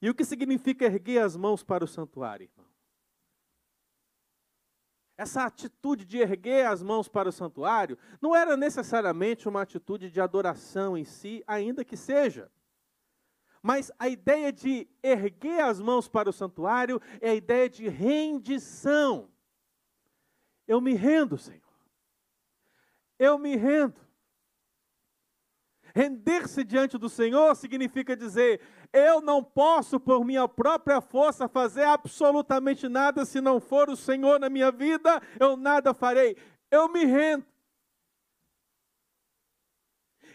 [0.00, 2.70] E o que significa erguer as mãos para o santuário, irmão?
[5.20, 10.18] essa atitude de erguer as mãos para o santuário não era necessariamente uma atitude de
[10.18, 12.50] adoração em si, ainda que seja.
[13.62, 19.29] Mas a ideia de erguer as mãos para o santuário é a ideia de rendição.
[20.70, 21.60] Eu me rendo, Senhor.
[23.18, 24.00] Eu me rendo.
[25.92, 28.60] Render-se diante do Senhor significa dizer:
[28.92, 34.38] eu não posso, por minha própria força, fazer absolutamente nada se não for o Senhor
[34.38, 36.36] na minha vida, eu nada farei.
[36.70, 37.44] Eu me rendo.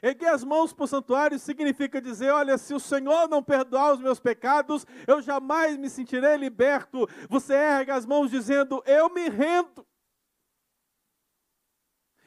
[0.03, 4.01] Erguer as mãos para o santuário significa dizer: olha, se o Senhor não perdoar os
[4.01, 7.07] meus pecados, eu jamais me sentirei liberto.
[7.29, 9.87] Você ergue as mãos dizendo: eu me rendo.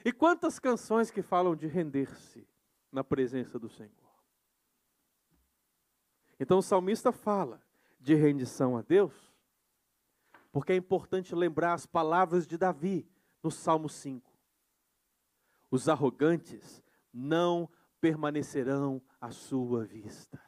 [0.08, 2.48] E quantas canções que falam de render-se
[2.90, 3.92] na presença do Senhor?
[6.40, 7.60] Então o salmista fala
[8.00, 9.12] de rendição a Deus,
[10.50, 13.06] porque é importante lembrar as palavras de Davi
[13.42, 14.32] no Salmo 5.
[15.70, 17.68] Os arrogantes não
[18.00, 20.40] permanecerão à sua vista.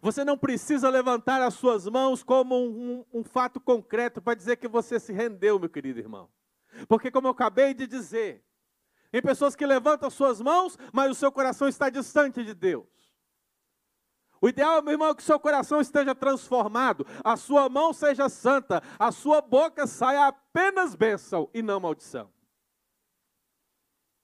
[0.00, 4.56] Você não precisa levantar as suas mãos como um, um, um fato concreto para dizer
[4.56, 6.30] que você se rendeu, meu querido irmão.
[6.88, 8.44] Porque, como eu acabei de dizer,
[9.10, 12.88] tem pessoas que levantam as suas mãos, mas o seu coração está distante de Deus.
[14.40, 18.28] O ideal, meu irmão, é que o seu coração esteja transformado, a sua mão seja
[18.28, 22.32] santa, a sua boca saia apenas bênção e não maldição.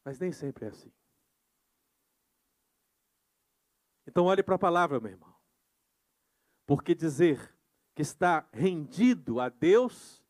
[0.05, 0.91] Mas nem sempre é assim.
[4.09, 5.33] Então olhe para a palavra, meu irmão.
[6.67, 7.55] Porque dizer
[7.95, 10.25] que está rendido a Deus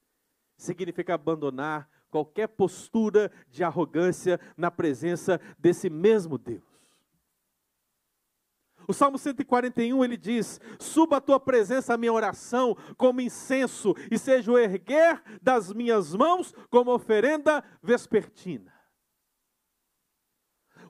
[0.56, 6.68] significa abandonar qualquer postura de arrogância na presença desse mesmo Deus.
[8.86, 14.18] O Salmo 141 ele diz: Suba a tua presença a minha oração como incenso, e
[14.18, 18.72] seja o erguer das minhas mãos como oferenda vespertina.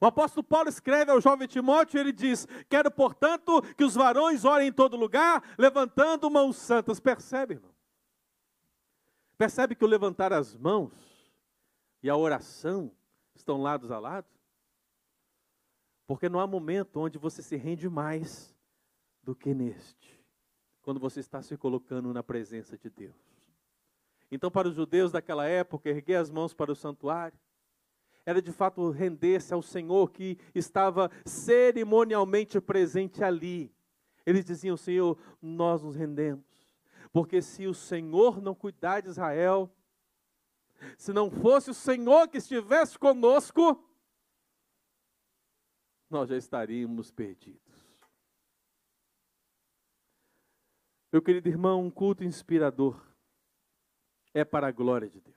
[0.00, 4.68] O apóstolo Paulo escreve ao jovem Timóteo, ele diz: Quero, portanto, que os varões orem
[4.68, 7.00] em todo lugar, levantando mãos santas.
[7.00, 7.77] Percebe, irmão?
[9.38, 10.92] Percebe que o levantar as mãos
[12.02, 12.90] e a oração
[13.36, 14.26] estão lados a lado?
[16.08, 18.52] Porque não há momento onde você se rende mais
[19.22, 20.20] do que neste,
[20.82, 23.14] quando você está se colocando na presença de Deus.
[24.30, 27.38] Então, para os judeus daquela época, erguer as mãos para o santuário
[28.26, 33.72] era de fato render-se ao Senhor que estava cerimonialmente presente ali.
[34.26, 36.44] Eles diziam: Senhor, nós nos rendemos,
[37.12, 39.70] porque se o Senhor não cuidar de Israel,
[40.96, 43.84] se não fosse o Senhor que estivesse conosco,
[46.08, 47.62] nós já estaríamos perdidos.
[51.12, 53.02] Meu querido irmão, um culto inspirador
[54.34, 55.36] é para a glória de Deus.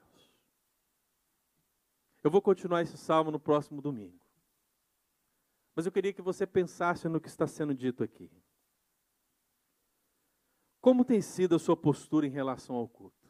[2.22, 4.20] Eu vou continuar esse salmo no próximo domingo.
[5.74, 8.30] Mas eu queria que você pensasse no que está sendo dito aqui.
[10.82, 13.28] Como tem sido a sua postura em relação ao culto?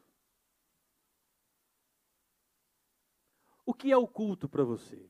[3.66, 5.06] O que é o culto para você?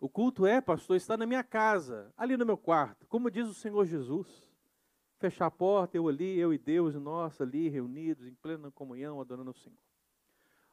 [0.00, 3.52] O culto é, pastor, estar na minha casa, ali no meu quarto, como diz o
[3.52, 4.48] Senhor Jesus.
[5.18, 9.50] Fechar a porta, eu ali, eu e Deus, nós ali reunidos em plena comunhão, adorando
[9.50, 9.78] o Senhor.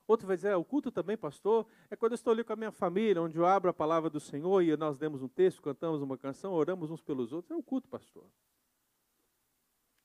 [0.08, 2.56] Outro vai dizer, é, o culto também, pastor, é quando eu estou ali com a
[2.56, 6.02] minha família, onde eu abro a palavra do Senhor e nós demos um texto, cantamos
[6.02, 7.52] uma canção, oramos uns pelos outros.
[7.52, 8.26] É o culto, pastor.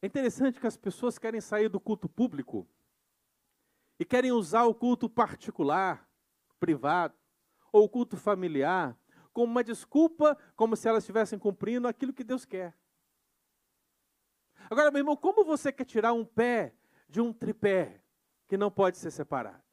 [0.03, 2.69] É interessante que as pessoas querem sair do culto público
[3.99, 6.09] e querem usar o culto particular,
[6.61, 7.15] privado,
[7.73, 8.97] ou o culto familiar,
[9.33, 12.77] como uma desculpa, como se elas estivessem cumprindo aquilo que Deus quer.
[14.71, 16.75] Agora, meu irmão, como você quer tirar um pé
[17.09, 18.03] de um tripé
[18.49, 19.67] que não pode ser separado?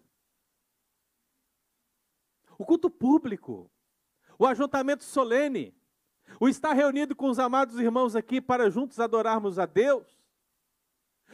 [2.58, 3.70] o culto público,
[4.38, 5.76] o ajuntamento solene,
[6.40, 10.13] o estar reunido com os amados irmãos aqui para juntos adorarmos a Deus,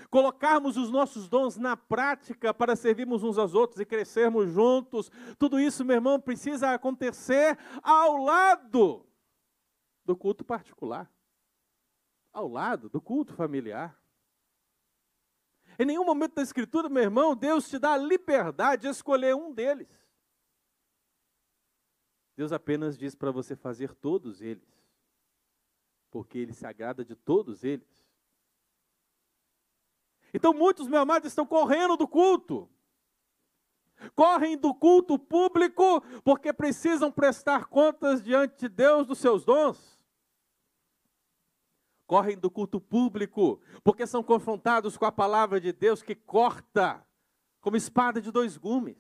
[0.10, 5.60] colocarmos os nossos dons na prática para servirmos uns aos outros e crescermos juntos, tudo
[5.60, 9.06] isso, meu irmão, precisa acontecer ao lado
[10.06, 11.12] do culto particular,
[12.34, 14.00] ao lado do culto familiar.
[15.78, 19.54] Em nenhum momento da Escritura, meu irmão, Deus te dá a liberdade de escolher um
[19.54, 19.88] deles.
[22.36, 24.68] Deus apenas diz para você fazer todos eles,
[26.10, 28.09] porque Ele se agrada de todos eles.
[30.34, 32.70] Então muitos, meu amado, estão correndo do culto.
[34.16, 40.00] Correm do culto público porque precisam prestar contas diante de Deus dos seus dons.
[42.08, 47.06] correm do culto público, porque são confrontados com a palavra de Deus que corta
[47.62, 48.98] como espada de dois gumes.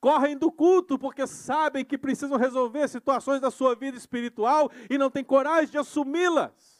[0.00, 5.10] Correm do culto porque sabem que precisam resolver situações da sua vida espiritual e não
[5.10, 6.71] têm coragem de assumi-las.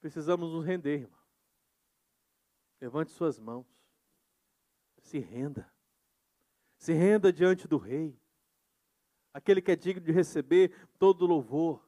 [0.00, 1.20] Precisamos nos render, irmão.
[2.80, 3.66] Levante suas mãos.
[5.02, 5.70] Se renda.
[6.78, 8.18] Se renda diante do Rei.
[9.32, 11.86] Aquele que é digno de receber todo louvor.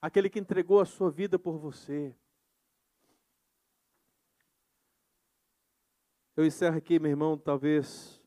[0.00, 2.16] Aquele que entregou a sua vida por você.
[6.34, 8.22] Eu encerro aqui, meu irmão, talvez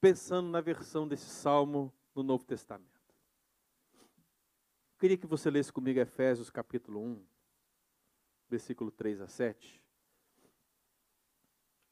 [0.00, 2.97] pensando na versão desse salmo no Novo Testamento.
[4.98, 7.24] Queria que você lesse comigo Efésios capítulo 1,
[8.48, 9.80] versículo 3 a 7,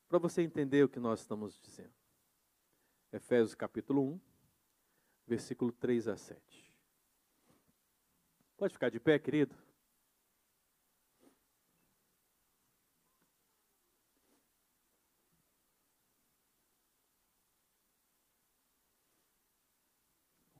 [0.08, 1.94] para você entender o que nós estamos dizendo.
[3.12, 4.20] Efésios capítulo 1,
[5.26, 6.74] versículo 3 a 7.
[8.56, 9.54] Pode ficar de pé, querido?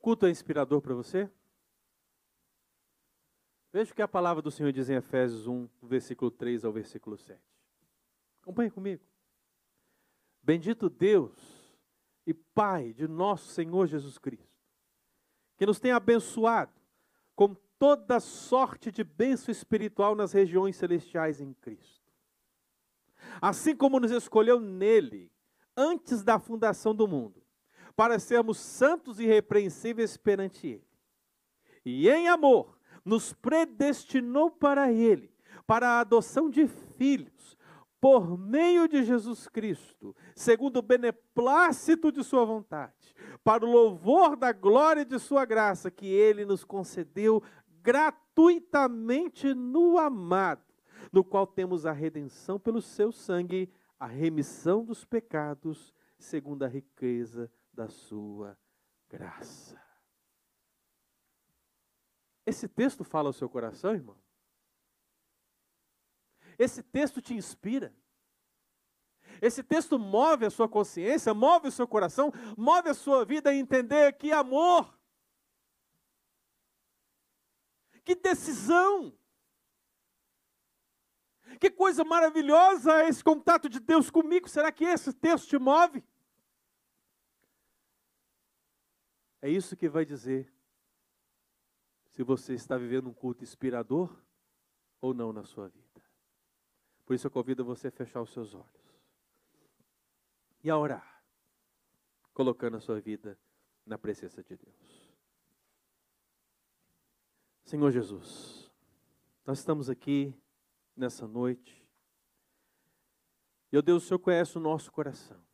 [0.06, 1.28] culto é inspirador para você?
[3.76, 7.14] Veja o que a palavra do Senhor diz em Efésios 1, versículo 3 ao versículo
[7.14, 7.38] 7.
[8.40, 9.04] Acompanhe comigo.
[10.42, 11.34] Bendito Deus
[12.26, 14.48] e Pai de nosso Senhor Jesus Cristo,
[15.58, 16.72] que nos tem abençoado
[17.34, 22.10] com toda sorte de bênção espiritual nas regiões celestiais em Cristo.
[23.42, 25.30] Assim como nos escolheu nele,
[25.76, 27.42] antes da fundação do mundo,
[27.94, 30.88] para sermos santos e irrepreensíveis perante Ele.
[31.84, 32.75] E em amor,
[33.06, 35.32] nos predestinou para Ele,
[35.64, 37.56] para a adoção de filhos,
[38.00, 44.52] por meio de Jesus Cristo, segundo o beneplácito de Sua vontade, para o louvor da
[44.52, 47.42] glória de Sua graça, que Ele nos concedeu
[47.80, 50.64] gratuitamente no amado,
[51.12, 57.50] no qual temos a redenção pelo Seu sangue, a remissão dos pecados, segundo a riqueza
[57.72, 58.58] da sua
[59.08, 59.85] graça.
[62.46, 64.16] Esse texto fala ao seu coração, irmão?
[66.56, 67.92] Esse texto te inspira?
[69.42, 73.54] Esse texto move a sua consciência, move o seu coração, move a sua vida a
[73.54, 74.96] entender que amor,
[78.04, 79.12] que decisão,
[81.60, 84.48] que coisa maravilhosa esse contato de Deus comigo.
[84.48, 86.02] Será que esse texto te move?
[89.42, 90.55] É isso que vai dizer
[92.16, 94.10] se você está vivendo um culto inspirador
[95.02, 96.02] ou não na sua vida.
[97.04, 99.04] Por isso eu convido você a fechar os seus olhos
[100.64, 101.22] e a orar,
[102.32, 103.38] colocando a sua vida
[103.84, 105.14] na presença de Deus.
[107.62, 108.72] Senhor Jesus,
[109.44, 110.34] nós estamos aqui
[110.96, 111.86] nessa noite.
[113.70, 115.46] E, Deus, o Senhor conhece o nosso coração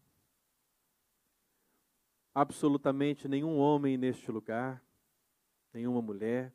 [2.34, 4.82] absolutamente nenhum homem neste lugar,
[5.72, 6.52] nenhuma mulher,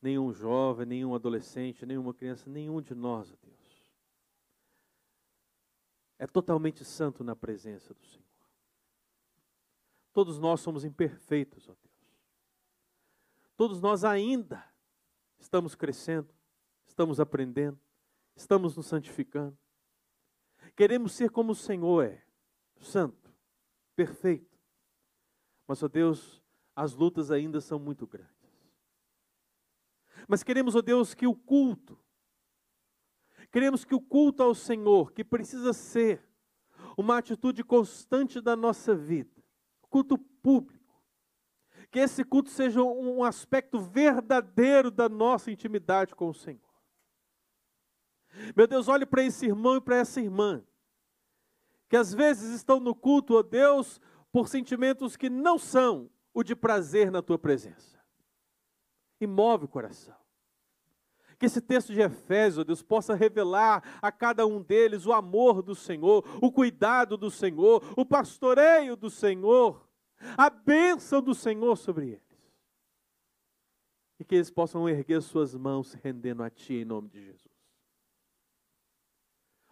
[0.00, 3.92] nenhum jovem, nenhum adolescente, nenhuma criança, nenhum de nós, ó Deus,
[6.18, 8.26] é totalmente santo na presença do Senhor.
[10.12, 11.90] Todos nós somos imperfeitos, ó Deus.
[13.56, 14.64] Todos nós ainda
[15.38, 16.34] estamos crescendo,
[16.86, 17.78] estamos aprendendo,
[18.34, 19.56] estamos nos santificando.
[20.76, 22.22] Queremos ser como o Senhor é,
[22.80, 23.20] santo
[23.94, 24.58] perfeito.
[25.66, 26.39] Mas, ó Deus,
[26.80, 28.32] as lutas ainda são muito grandes.
[30.26, 31.98] Mas queremos, ó Deus, que o culto,
[33.52, 36.26] queremos que o culto ao Senhor, que precisa ser
[36.96, 39.44] uma atitude constante da nossa vida,
[39.90, 40.98] culto público,
[41.90, 46.60] que esse culto seja um aspecto verdadeiro da nossa intimidade com o Senhor.
[48.56, 50.64] Meu Deus, olhe para esse irmão e para essa irmã,
[51.90, 54.00] que às vezes estão no culto, ó Deus,
[54.32, 57.98] por sentimentos que não são o de prazer na tua presença.
[59.20, 60.16] E move o coração.
[61.38, 65.62] Que esse texto de Efésios, ó Deus, possa revelar a cada um deles o amor
[65.62, 69.88] do Senhor, o cuidado do Senhor, o pastoreio do Senhor,
[70.36, 72.60] a bênção do Senhor sobre eles.
[74.18, 77.50] E que eles possam erguer suas mãos se rendendo a Ti em nome de Jesus.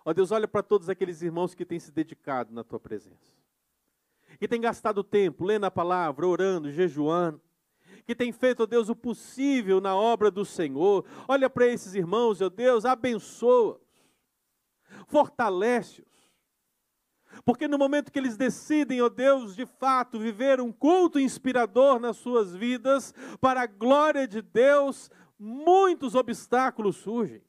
[0.09, 3.38] Ó Deus, olha para todos aqueles irmãos que têm se dedicado na tua presença,
[4.39, 7.41] que têm gastado tempo lendo a palavra, orando, jejuando,
[8.05, 11.05] que têm feito, ó Deus, o possível na obra do Senhor.
[11.27, 13.81] Olha para esses irmãos, ó Deus, abençoa-os,
[15.07, 16.09] fortalece-os.
[17.45, 22.17] Porque no momento que eles decidem, ó Deus, de fato viver um culto inspirador nas
[22.17, 27.43] suas vidas, para a glória de Deus, muitos obstáculos surgem,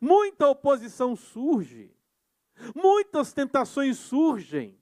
[0.00, 1.90] muita oposição surge,
[2.74, 4.78] muitas tentações surgem.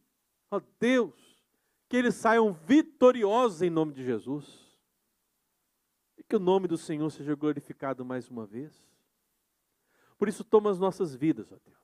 [0.52, 1.42] Ó Deus,
[1.88, 4.78] que eles saiam vitoriosos em nome de Jesus.
[6.18, 8.86] E que o nome do Senhor seja glorificado mais uma vez.
[10.18, 11.80] Por isso, toma as nossas vidas, ó Deus.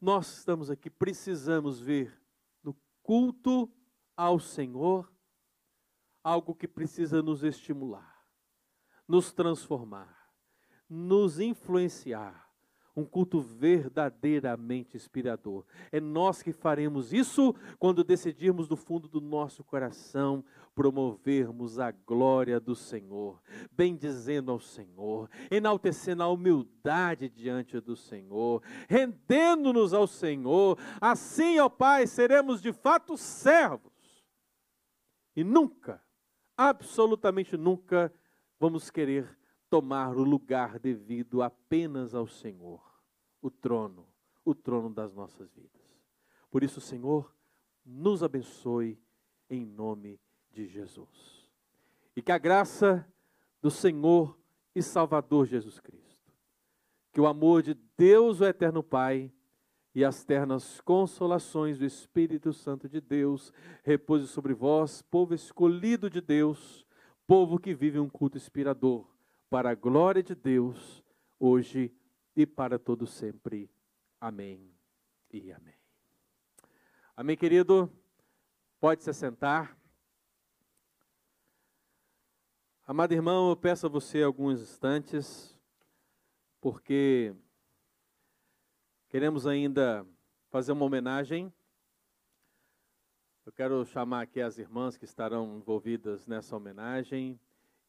[0.00, 2.18] Nós estamos aqui, precisamos ver
[2.62, 3.70] no culto
[4.16, 5.12] ao Senhor
[6.24, 8.26] algo que precisa nos estimular,
[9.06, 10.32] nos transformar,
[10.88, 12.49] nos influenciar
[13.00, 15.64] um culto verdadeiramente inspirador.
[15.90, 20.44] É nós que faremos isso quando decidirmos do fundo do nosso coração
[20.74, 23.42] promovermos a glória do Senhor,
[23.72, 30.78] bendizendo ao Senhor, enaltecendo a humildade diante do Senhor, rendendo-nos ao Senhor.
[31.00, 33.90] Assim, ó Pai, seremos de fato servos.
[35.34, 36.02] E nunca,
[36.56, 38.12] absolutamente nunca,
[38.58, 39.38] vamos querer
[39.70, 42.82] tomar o lugar devido apenas ao Senhor,
[43.40, 44.06] o trono,
[44.44, 45.98] o trono das nossas vidas.
[46.50, 47.34] Por isso, Senhor,
[47.84, 48.98] nos abençoe
[49.48, 50.20] em nome
[50.50, 51.48] de Jesus.
[52.14, 53.06] E que a graça
[53.60, 54.38] do Senhor
[54.74, 56.32] e Salvador Jesus Cristo,
[57.12, 59.32] que o amor de Deus, o eterno Pai,
[59.94, 66.20] e as ternas consolações do Espírito Santo de Deus repouse sobre vós, povo escolhido de
[66.20, 66.86] Deus,
[67.26, 69.04] povo que vive um culto inspirador
[69.48, 71.02] para a glória de Deus,
[71.38, 71.99] hoje e
[72.46, 73.70] para todo sempre.
[74.20, 74.72] Amém
[75.32, 75.74] e amém.
[77.16, 77.92] Amém, querido?
[78.78, 79.76] Pode se assentar.
[82.86, 85.56] Amado irmão, eu peço a você alguns instantes,
[86.60, 87.34] porque
[89.08, 90.06] queremos ainda
[90.48, 91.52] fazer uma homenagem.
[93.44, 97.38] Eu quero chamar aqui as irmãs que estarão envolvidas nessa homenagem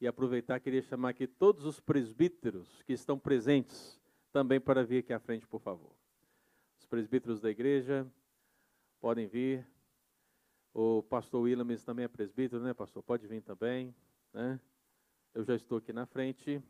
[0.01, 4.00] e aproveitar, queria chamar aqui todos os presbíteros que estão presentes
[4.31, 5.91] também para vir aqui à frente, por favor.
[6.79, 8.07] Os presbíteros da igreja
[8.99, 9.67] podem vir.
[10.73, 13.03] O pastor Williams também é presbítero, né, pastor?
[13.03, 13.93] Pode vir também,
[14.33, 14.59] né?
[15.33, 16.61] Eu já estou aqui na frente.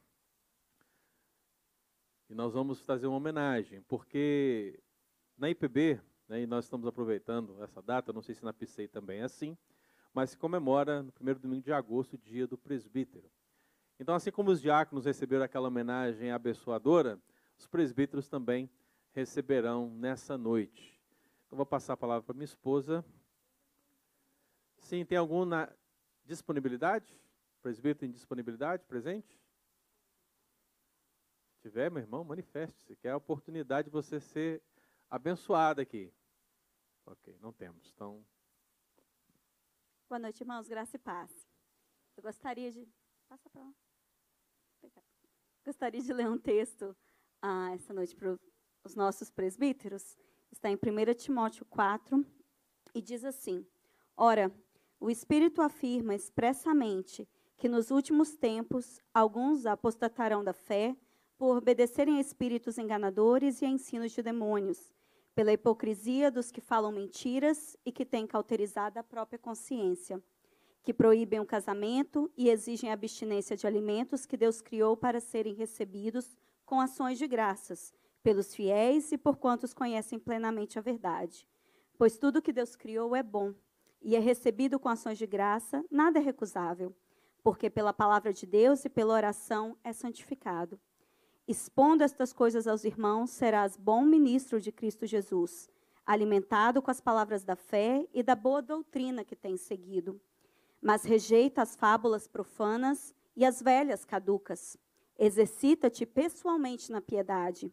[2.30, 4.80] E nós vamos fazer uma homenagem, porque
[5.38, 6.00] na IPB,
[6.30, 9.58] né, e nós estamos aproveitando essa data, não sei se na PCI também é assim,
[10.14, 13.30] mas se comemora no primeiro domingo de agosto o dia do presbítero.
[14.00, 17.20] Então, assim como os diáconos receberam aquela homenagem abençoadora,
[17.62, 18.70] os presbíteros também
[19.14, 21.00] receberão nessa noite.
[21.46, 23.06] Então, vou passar a palavra para minha esposa.
[24.78, 25.72] Sim, tem alguma
[26.26, 27.16] disponibilidade?
[27.62, 29.40] Presbítero em disponibilidade, presente?
[31.52, 34.64] Se tiver, meu irmão, manifeste-se, que é a oportunidade de você ser
[35.08, 36.12] abençoado aqui.
[37.06, 37.92] Ok, não temos.
[37.94, 38.26] Então,
[40.10, 40.68] Boa noite, irmãos.
[40.68, 41.32] Graça e paz.
[42.18, 42.88] Eu gostaria de.
[43.30, 43.74] Passa para lá.
[45.64, 46.98] Gostaria de ler um texto
[47.42, 48.38] ah, essa noite para
[48.84, 50.18] os nossos presbíteros.
[50.52, 52.26] Está em 1 Timóteo 4
[52.94, 53.66] e diz assim:
[54.16, 54.54] Ora,
[55.00, 57.28] o Espírito afirma expressamente
[57.58, 60.96] que nos últimos tempos alguns apostatarão da fé
[61.38, 64.94] por obedecerem a espíritos enganadores e a ensinos de demônios
[65.34, 70.22] pela hipocrisia dos que falam mentiras e que têm cauterizado a própria consciência,
[70.84, 75.54] que proíbem o casamento e exigem a abstinência de alimentos que Deus criou para serem
[75.54, 76.36] recebidos
[76.72, 77.94] com ações de graças
[78.24, 81.46] pelos fiéis e por quantos conhecem plenamente a verdade.
[81.98, 83.54] Pois tudo que Deus criou é bom
[84.02, 86.96] e é recebido com ações de graça, nada é recusável,
[87.44, 90.80] porque pela palavra de Deus e pela oração é santificado.
[91.46, 95.70] Expondo estas coisas aos irmãos, serás bom ministro de Cristo Jesus,
[96.06, 100.22] alimentado com as palavras da fé e da boa doutrina que tens seguido.
[100.82, 104.78] Mas rejeita as fábulas profanas e as velhas caducas.
[105.24, 107.72] Exercita-te pessoalmente na piedade,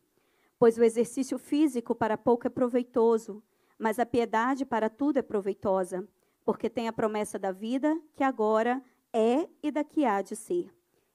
[0.59, 3.43] pois o exercício físico para pouco é proveitoso,
[3.79, 6.07] mas a piedade para tudo é proveitosa,
[6.45, 8.85] porque tem a promessa da vida que agora
[9.15, 10.71] é e daqui há de ser.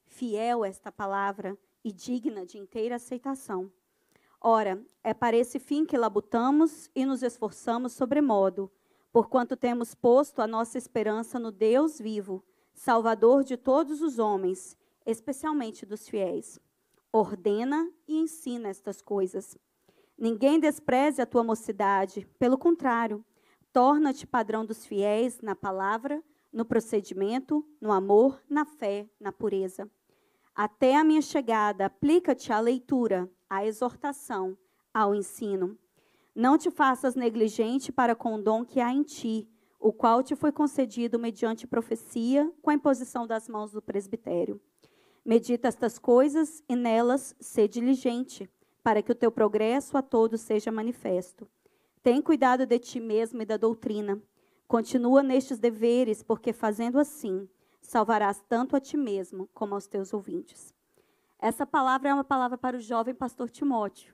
[0.08, 3.72] Fiel esta palavra e digna de inteira aceitação.
[4.42, 8.72] Ora, é para esse fim que labutamos e nos esforçamos sobremodo,
[9.12, 14.76] porquanto temos posto a nossa esperança no Deus vivo, Salvador de todos os homens,
[15.06, 16.60] especialmente dos fiéis.
[17.12, 19.58] Ordena e ensina estas coisas.
[20.18, 23.24] Ninguém despreze a tua mocidade, pelo contrário,
[23.72, 29.90] torna-te padrão dos fiéis na palavra, no procedimento, no amor, na fé, na pureza.
[30.56, 34.56] Até a minha chegada, aplica-te à leitura, à exortação,
[34.94, 35.78] ao ensino.
[36.36, 39.50] Não te faças negligente para com o dom que há em ti,
[39.80, 44.62] o qual te foi concedido mediante profecia, com a imposição das mãos do presbitério.
[45.26, 48.50] Medita estas coisas e nelas sê diligente,
[48.84, 51.48] para que o teu progresso a todos seja manifesto.
[52.02, 54.22] Tem cuidado de ti mesmo e da doutrina.
[54.68, 57.48] Continua nestes deveres, porque fazendo assim,
[57.82, 60.74] salvarás tanto a ti mesmo como aos teus ouvintes.
[61.40, 64.14] Essa palavra é uma palavra para o jovem pastor Timóteo.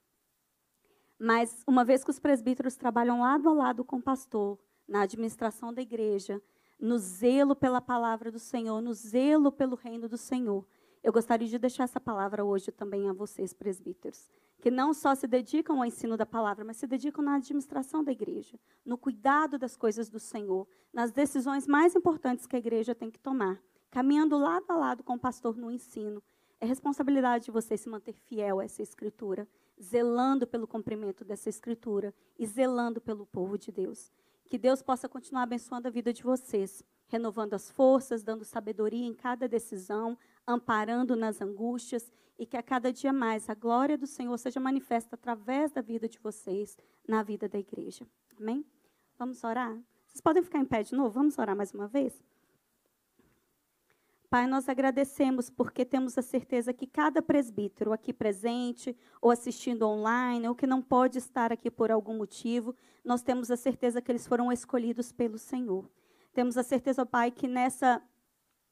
[1.18, 5.74] Mas, uma vez que os presbíteros trabalham lado a lado com o pastor, na administração
[5.74, 6.42] da igreja,
[6.80, 10.66] no zelo pela palavra do Senhor, no zelo pelo reino do Senhor,
[11.04, 14.30] eu gostaria de deixar essa palavra hoje também a vocês, presbíteros,
[14.62, 18.12] que não só se dedicam ao ensino da palavra, mas se dedicam na administração da
[18.12, 23.10] igreja, no cuidado das coisas do Senhor, nas decisões mais importantes que a igreja tem
[23.10, 26.22] que tomar, caminhando lado a lado com o pastor no ensino.
[26.60, 29.48] É responsabilidade de vocês se manter fiel a essa escritura
[29.82, 34.12] zelando pelo cumprimento dessa escritura e zelando pelo povo de Deus.
[34.50, 39.14] Que Deus possa continuar abençoando a vida de vocês, renovando as forças, dando sabedoria em
[39.14, 40.18] cada decisão,
[40.50, 45.16] amparando nas angústias e que a cada dia mais a glória do Senhor seja manifesta
[45.16, 46.76] através da vida de vocês,
[47.08, 48.08] na vida da igreja.
[48.40, 48.66] Amém?
[49.18, 49.78] Vamos orar?
[50.08, 51.12] Vocês podem ficar em pé de novo?
[51.12, 52.20] Vamos orar mais uma vez?
[54.28, 60.48] Pai, nós agradecemos porque temos a certeza que cada presbítero aqui presente, ou assistindo online,
[60.48, 64.28] ou que não pode estar aqui por algum motivo, nós temos a certeza que eles
[64.28, 65.90] foram escolhidos pelo Senhor.
[66.32, 68.02] Temos a certeza, Pai, que nessa,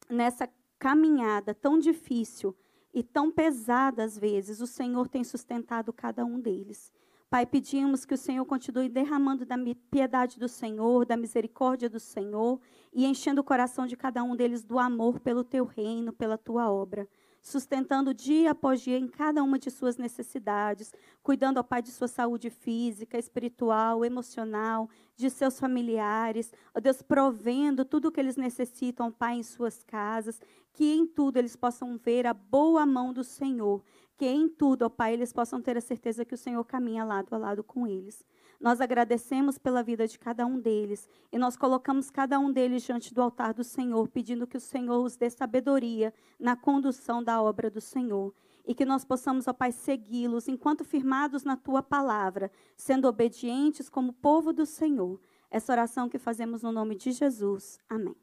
[0.09, 0.47] nessa
[0.79, 2.55] caminhada tão difícil
[2.93, 6.91] e tão pesada às vezes, o Senhor tem sustentado cada um deles.
[7.29, 9.57] Pai, pedimos que o Senhor continue derramando da
[9.91, 12.59] piedade do Senhor, da misericórdia do Senhor
[12.93, 16.71] e enchendo o coração de cada um deles do amor pelo teu reino, pela tua
[16.71, 17.07] obra
[17.41, 22.07] sustentando dia após dia em cada uma de suas necessidades, cuidando, ao Pai, de sua
[22.07, 29.11] saúde física, espiritual, emocional, de seus familiares, ó Deus, provendo tudo o que eles necessitam,
[29.11, 30.39] Pai, em suas casas,
[30.73, 33.81] que em tudo eles possam ver a boa mão do Senhor,
[34.17, 37.33] que em tudo, ó Pai, eles possam ter a certeza que o Senhor caminha lado
[37.33, 38.25] a lado com eles.
[38.59, 43.13] Nós agradecemos pela vida de cada um deles e nós colocamos cada um deles diante
[43.13, 47.69] do altar do Senhor, pedindo que o Senhor os dê sabedoria na condução da obra
[47.69, 48.33] do Senhor
[48.65, 54.11] e que nós possamos, ó Pai, segui-los enquanto firmados na tua palavra, sendo obedientes como
[54.11, 55.21] povo do Senhor.
[55.51, 57.79] Essa oração que fazemos no nome de Jesus.
[57.87, 58.17] Amém.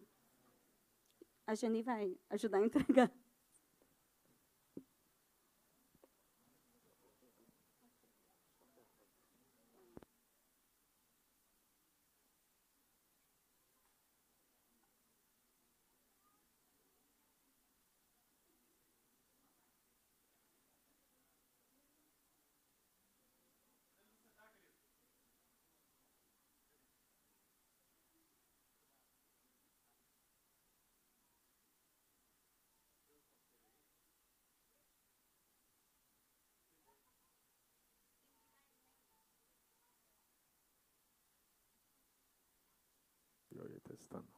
[1.46, 3.10] A Geni vai ajudar a entregar.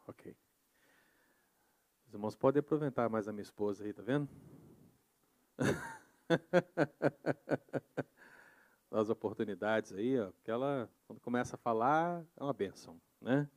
[0.07, 0.37] Ok.
[2.07, 4.29] Os irmãos podem aproveitar mais a minha esposa aí, tá vendo?
[8.91, 13.49] As oportunidades aí, ó, porque ela, quando começa a falar, é uma bênção, né?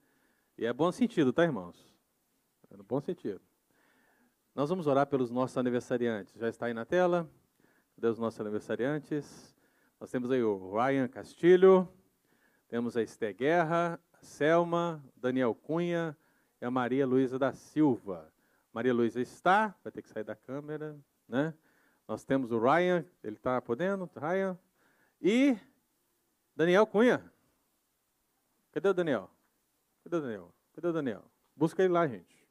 [0.57, 1.95] E é bom sentido, tá, irmãos?
[2.69, 3.39] É no bom sentido.
[4.53, 6.33] Nós vamos orar pelos nossos aniversariantes.
[6.35, 7.29] Já está aí na tela?
[7.95, 9.55] Cadê os nossos aniversariantes?
[9.99, 11.87] Nós temos aí o Ryan Castilho,
[12.67, 16.15] temos a Esté Guerra, Selma, Daniel Cunha
[16.61, 18.31] e a Maria Luísa da Silva.
[18.73, 20.97] Maria Luísa está, vai ter que sair da câmera,
[21.27, 21.53] né?
[22.07, 24.57] Nós temos o Ryan, ele está podendo, Ryan.
[25.21, 25.57] E
[26.55, 27.23] Daniel Cunha.
[28.71, 29.29] Cadê o Daniel?
[30.03, 30.53] Cadê o Daniel?
[30.73, 31.23] Cadê o Daniel?
[31.55, 32.47] Busca ele lá, gente.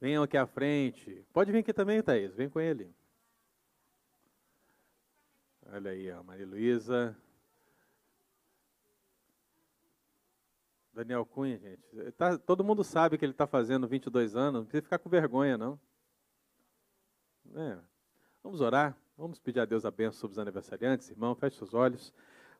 [0.00, 1.24] Venham aqui à frente.
[1.32, 2.34] Pode vir aqui também, Thaís.
[2.34, 2.92] Vem com ele.
[5.70, 7.16] Olha aí, a Maria Luísa.
[10.98, 12.12] Daniel Cunha, gente.
[12.16, 15.56] Tá, todo mundo sabe que ele está fazendo 22 anos, não precisa ficar com vergonha,
[15.56, 15.78] não.
[17.54, 17.78] É.
[18.42, 22.12] Vamos orar, vamos pedir a Deus a bênção sobre os aniversariantes, irmão, feche seus olhos.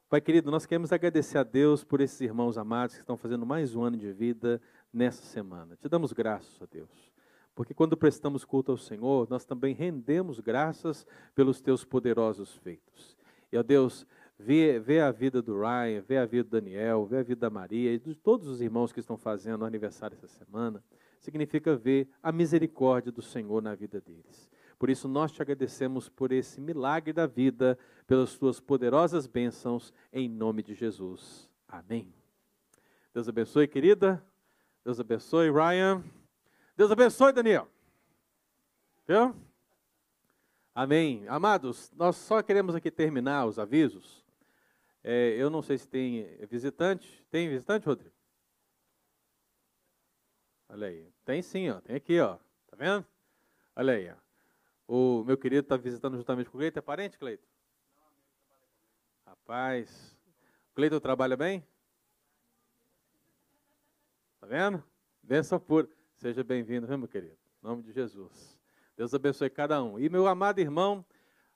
[0.09, 3.75] Pai querido, nós queremos agradecer a Deus por esses irmãos amados que estão fazendo mais
[3.75, 4.63] um ano de vida
[4.93, 5.75] nessa semana.
[5.75, 7.13] Te damos graças a Deus,
[7.57, 13.19] porque quando prestamos culto ao Senhor, nós também rendemos graças pelos teus poderosos feitos.
[13.51, 14.07] E, ó Deus,
[14.39, 17.51] Vê, vê a vida do Ryan, vê a vida do Daniel, vê a vida da
[17.51, 20.83] Maria e de todos os irmãos que estão fazendo aniversário essa semana,
[21.19, 24.49] significa ver a misericórdia do Senhor na vida deles.
[24.79, 27.77] Por isso, nós te agradecemos por esse milagre da vida,
[28.07, 31.51] pelas tuas poderosas bênçãos, em nome de Jesus.
[31.67, 32.15] Amém.
[33.13, 34.25] Deus abençoe, querida.
[34.85, 36.05] Deus abençoe, Ryan.
[36.77, 37.67] Deus abençoe, Daniel.
[39.07, 39.35] Viu?
[40.73, 41.27] Amém.
[41.27, 44.28] Amados, nós só queremos aqui terminar os avisos.
[45.03, 47.25] É, eu não sei se tem visitante.
[47.31, 48.15] Tem visitante, Rodrigo?
[50.69, 51.13] Olha aí.
[51.25, 51.81] Tem sim, ó.
[51.81, 52.37] Tem aqui, ó.
[52.67, 53.07] Tá vendo?
[53.75, 54.17] Olha aí, ó.
[54.87, 56.79] O meu querido está visitando juntamente com o Cleito.
[56.79, 57.47] É parente, Cleito?
[59.25, 60.17] Rapaz.
[60.75, 61.67] Cleito trabalha bem?
[64.41, 64.83] Tá vendo?
[65.23, 65.89] Benção pura.
[66.17, 67.37] Seja bem-vindo, meu querido?
[67.63, 68.59] Em nome de Jesus.
[68.97, 69.99] Deus abençoe cada um.
[69.99, 71.05] E meu amado irmão,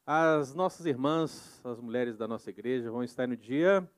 [0.06, 3.88] as nossas irmãs, as mulheres da nossa igreja, vão estar no dia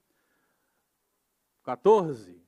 [1.63, 2.41] 14,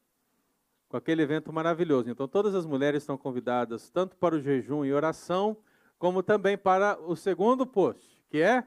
[0.89, 2.11] com aquele evento maravilhoso.
[2.11, 5.57] Então, todas as mulheres estão convidadas tanto para o jejum e oração,
[5.99, 8.67] como também para o segundo post, que é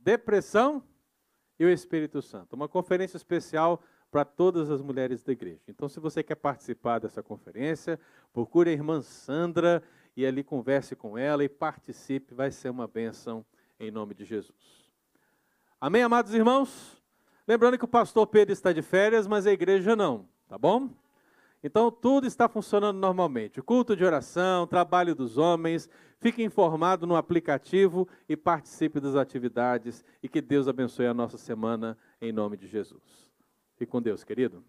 [0.00, 0.82] depressão
[1.58, 2.54] e o Espírito Santo.
[2.54, 3.80] Uma conferência especial
[4.10, 5.62] para todas as mulheres da igreja.
[5.68, 7.98] Então, se você quer participar dessa conferência,
[8.32, 9.82] procure a irmã Sandra
[10.16, 13.46] e ali converse com ela e participe, vai ser uma bênção
[13.82, 14.56] em nome de Jesus.
[15.80, 17.02] Amém, amados irmãos?
[17.46, 20.88] Lembrando que o pastor Pedro está de férias, mas a igreja não, tá bom?
[21.64, 23.60] Então tudo está funcionando normalmente.
[23.60, 25.88] Culto de oração, trabalho dos homens,
[26.20, 31.98] fique informado no aplicativo e participe das atividades e que Deus abençoe a nossa semana
[32.20, 33.02] em nome de Jesus.
[33.76, 34.64] Fique com Deus, querido.